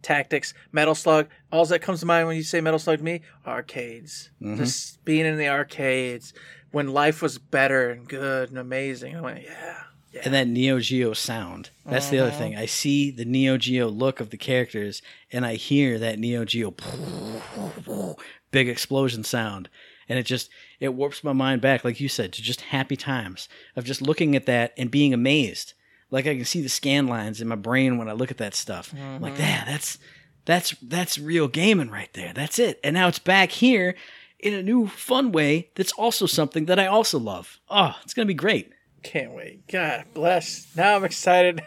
[0.00, 1.26] Tactics, Metal Slug.
[1.52, 4.30] All that comes to mind when you say Metal Slug to me, arcades.
[4.40, 4.56] Mm-hmm.
[4.56, 6.32] Just being in the arcades
[6.70, 9.16] when life was better and good and amazing.
[9.16, 9.82] I went, yeah,
[10.12, 10.22] yeah.
[10.24, 11.70] and that Neo Geo sound.
[11.84, 12.38] That's the other uh-huh.
[12.38, 12.56] thing.
[12.56, 15.02] I see the Neo Geo look of the characters,
[15.32, 16.74] and I hear that Neo Geo
[18.50, 19.68] big explosion sound,
[20.08, 20.50] and it just
[20.80, 24.36] it warps my mind back, like you said, to just happy times of just looking
[24.36, 25.74] at that and being amazed.
[26.10, 28.54] Like I can see the scan lines in my brain when I look at that
[28.54, 28.94] stuff.
[28.94, 29.42] Like, mm-hmm.
[29.42, 29.98] yeah, that's
[30.46, 32.32] that's that's real gaming right there.
[32.32, 32.80] That's it.
[32.82, 33.94] And now it's back here
[34.38, 35.68] in a new fun way.
[35.74, 37.58] That's also something that I also love.
[37.68, 38.72] Oh, it's gonna be great.
[39.02, 39.66] Can't wait.
[39.68, 40.66] God bless.
[40.76, 41.62] Now I'm excited.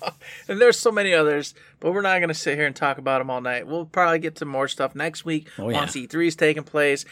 [0.48, 3.18] and there's so many others, but we're not going to sit here and talk about
[3.18, 3.66] them all night.
[3.66, 5.78] We'll probably get to more stuff next week Oh, yeah.
[5.78, 7.04] once E3 is taking place.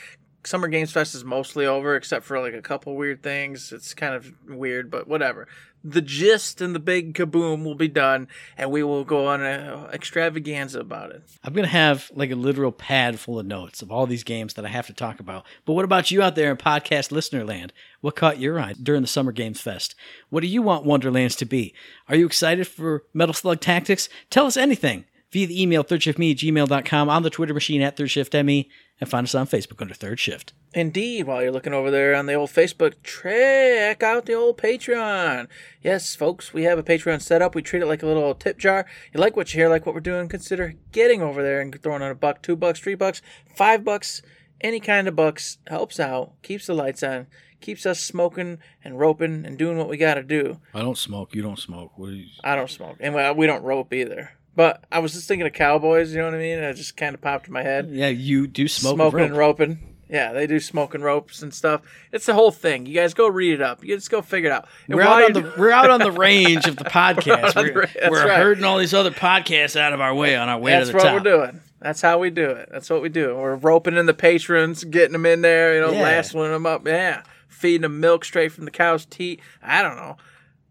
[0.45, 3.73] Summer Games Fest is mostly over, except for like a couple weird things.
[3.73, 5.47] It's kind of weird, but whatever.
[5.83, 9.87] The gist and the big kaboom will be done, and we will go on an
[9.93, 11.23] extravaganza about it.
[11.43, 14.67] I'm gonna have like a literal pad full of notes of all these games that
[14.67, 15.47] I have to talk about.
[15.65, 17.73] But what about you out there in podcast listener land?
[18.01, 19.95] What caught your eye during the Summer Games Fest?
[20.29, 21.75] What do you want Wonderlands to be?
[22.09, 24.09] Are you excited for Metal Slug Tactics?
[24.29, 28.69] Tell us anything via the email thirdshiftme at gmail.com, on the Twitter machine at thirdshiftme,
[29.01, 30.53] and find us on Facebook under Third Shift.
[30.75, 35.49] Indeed, while you're looking over there on the old Facebook, check out the old Patreon.
[35.83, 37.55] Yes, folks, we have a Patreon set up.
[37.55, 38.87] We treat it like a little tip jar.
[39.13, 42.03] You like what you hear, like what we're doing, consider getting over there and throwing
[42.03, 43.23] on a buck, two bucks, three bucks,
[43.57, 44.23] five bucks,
[44.61, 47.27] any kind of bucks helps out, keeps the lights on,
[47.61, 50.61] keeps us smoking and roping and doing what we got to do.
[50.75, 51.35] I don't smoke.
[51.35, 51.99] You don't smoke.
[51.99, 52.27] What you...
[52.45, 54.33] I don't smoke, and we- we don't rope either.
[54.57, 56.59] But I was just thinking of cowboys, you know what I mean?
[56.59, 57.89] And it just kind of popped in my head.
[57.91, 58.97] Yeah, you do smoke.
[58.97, 59.79] smoking and and roping.
[60.09, 61.83] Yeah, they do smoking ropes and stuff.
[62.11, 62.85] It's the whole thing.
[62.85, 63.85] You guys go read it up.
[63.85, 64.67] You just go figure it out.
[64.89, 67.55] And We're out on the we're out on the range of the podcast.
[67.55, 68.39] We're, ra- we're right.
[68.39, 70.99] herding all these other podcasts out of our way on our way That's to the
[70.99, 71.03] top.
[71.05, 71.61] That's what we're doing.
[71.81, 72.69] That's how we do it.
[72.73, 73.37] That's what we do.
[73.37, 76.03] We're roping in the patrons, getting them in there, you know, Yeah.
[76.03, 76.87] lassoing them up.
[76.87, 79.41] Yeah, feeding them milk straight from the cow's teat.
[79.63, 80.17] I don't know.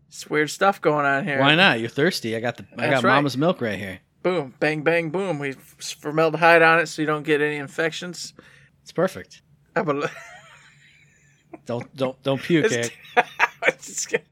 [0.10, 1.40] It's weird stuff going on here.
[1.40, 1.80] Why not?
[1.80, 2.36] You're thirsty.
[2.36, 3.16] I got the I That's got right.
[3.16, 4.00] mama's milk right here.
[4.24, 5.40] Boom, bang, bang, boom.
[5.40, 8.34] We formaldehyde on it so you don't get any infections.
[8.82, 9.42] It's perfect.
[9.76, 9.86] I'm
[11.66, 12.66] Don't don't don't puke.
[12.66, 13.28] It's- Eric.
[13.68, 14.24] It's gonna-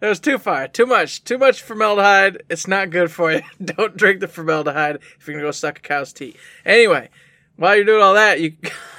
[0.00, 0.68] That was too far.
[0.68, 1.24] Too much.
[1.24, 2.42] Too much formaldehyde.
[2.50, 3.40] It's not good for you.
[3.64, 6.36] Don't drink the formaldehyde if you're gonna go suck a cow's teat.
[6.64, 7.08] Anyway,
[7.56, 8.52] while you're doing all that, you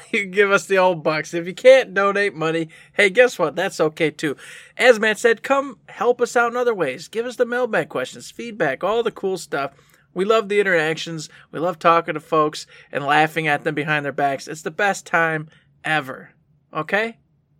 [0.12, 1.34] you can give us the old bucks.
[1.34, 3.56] If you can't donate money, hey, guess what?
[3.56, 4.36] That's okay too.
[4.78, 7.08] As Matt said, come help us out in other ways.
[7.08, 9.74] Give us the mailbag questions, feedback, all the cool stuff.
[10.14, 11.30] We love the interactions.
[11.52, 14.48] We love talking to folks and laughing at them behind their backs.
[14.48, 15.50] It's the best time
[15.84, 16.32] ever.
[16.74, 17.18] Okay?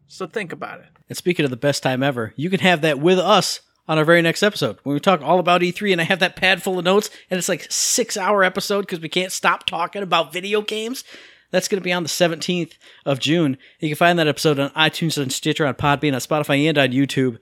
[0.08, 0.88] So think about it.
[1.08, 4.06] And speaking of the best time ever, you can have that with us on our
[4.06, 6.78] very next episode when we talk all about E3 and I have that pad full
[6.78, 10.62] of notes and it's like six hour episode because we can't stop talking about video
[10.62, 11.04] games.
[11.52, 12.74] That's going to be on the 17th
[13.06, 13.58] of June.
[13.80, 16.90] You can find that episode on iTunes, on Stitcher, on Podbean, on Spotify, and on
[16.90, 17.40] YouTube.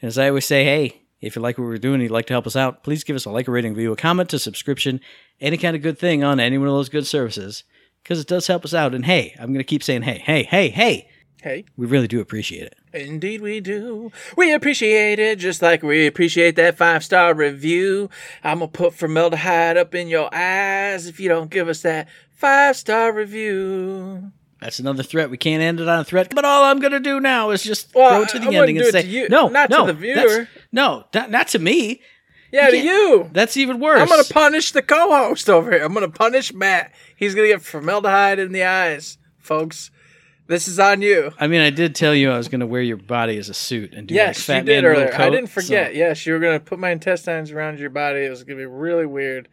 [0.00, 2.26] And as I always say, hey, if you like what we're doing and you'd like
[2.26, 4.38] to help us out, please give us a like, a rating, review, a comment, a
[4.38, 5.00] subscription,
[5.40, 7.64] any kind of good thing on any one of those good services
[8.04, 8.94] because it does help us out.
[8.94, 11.08] And hey, I'm going to keep saying, hey, hey, hey, hey,
[11.42, 11.64] Hey.
[11.76, 12.77] we really do appreciate it.
[12.92, 14.10] Indeed, we do.
[14.36, 18.08] We appreciate it just like we appreciate that five star review.
[18.42, 22.76] I'm gonna put formaldehyde up in your eyes if you don't give us that five
[22.76, 24.32] star review.
[24.60, 25.30] That's another threat.
[25.30, 26.34] We can't end it on a threat.
[26.34, 28.78] But all I'm to do now is just Well, throw it to the I ending
[28.78, 30.48] and say, to you- no, not to no, the viewer.
[30.72, 32.00] No, not, not to me.
[32.50, 33.28] Yeah, to you.
[33.32, 34.00] That's even worse.
[34.00, 35.84] I'm gonna punish the co-host over here.
[35.84, 36.92] I'm gonna punish Matt.
[37.14, 39.90] He's gonna get formaldehyde in the eyes, folks.
[40.48, 41.30] This is on you.
[41.38, 43.54] I mean, I did tell you I was going to wear your body as a
[43.54, 45.14] suit and do Yes, like Fat you did Man earlier.
[45.14, 45.92] I didn't forget.
[45.92, 48.20] so- Yes, you were gonna put my intestines around your body.
[48.20, 49.48] It was gonna be really weird.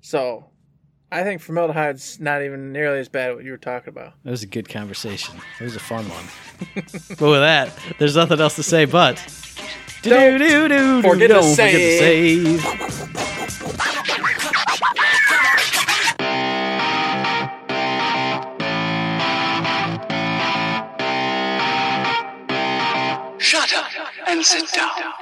[0.00, 0.44] So,
[1.10, 4.12] I think formaldehyde's not even nearly as bad as what you were talking about.
[4.24, 5.34] It was a good conversation.
[5.60, 6.24] It was a fun one.
[6.84, 9.16] but with that, there's nothing else to say but.
[10.02, 10.38] Don't
[11.02, 12.60] forget to don't save.
[12.62, 13.18] save.
[24.26, 25.17] And sit down.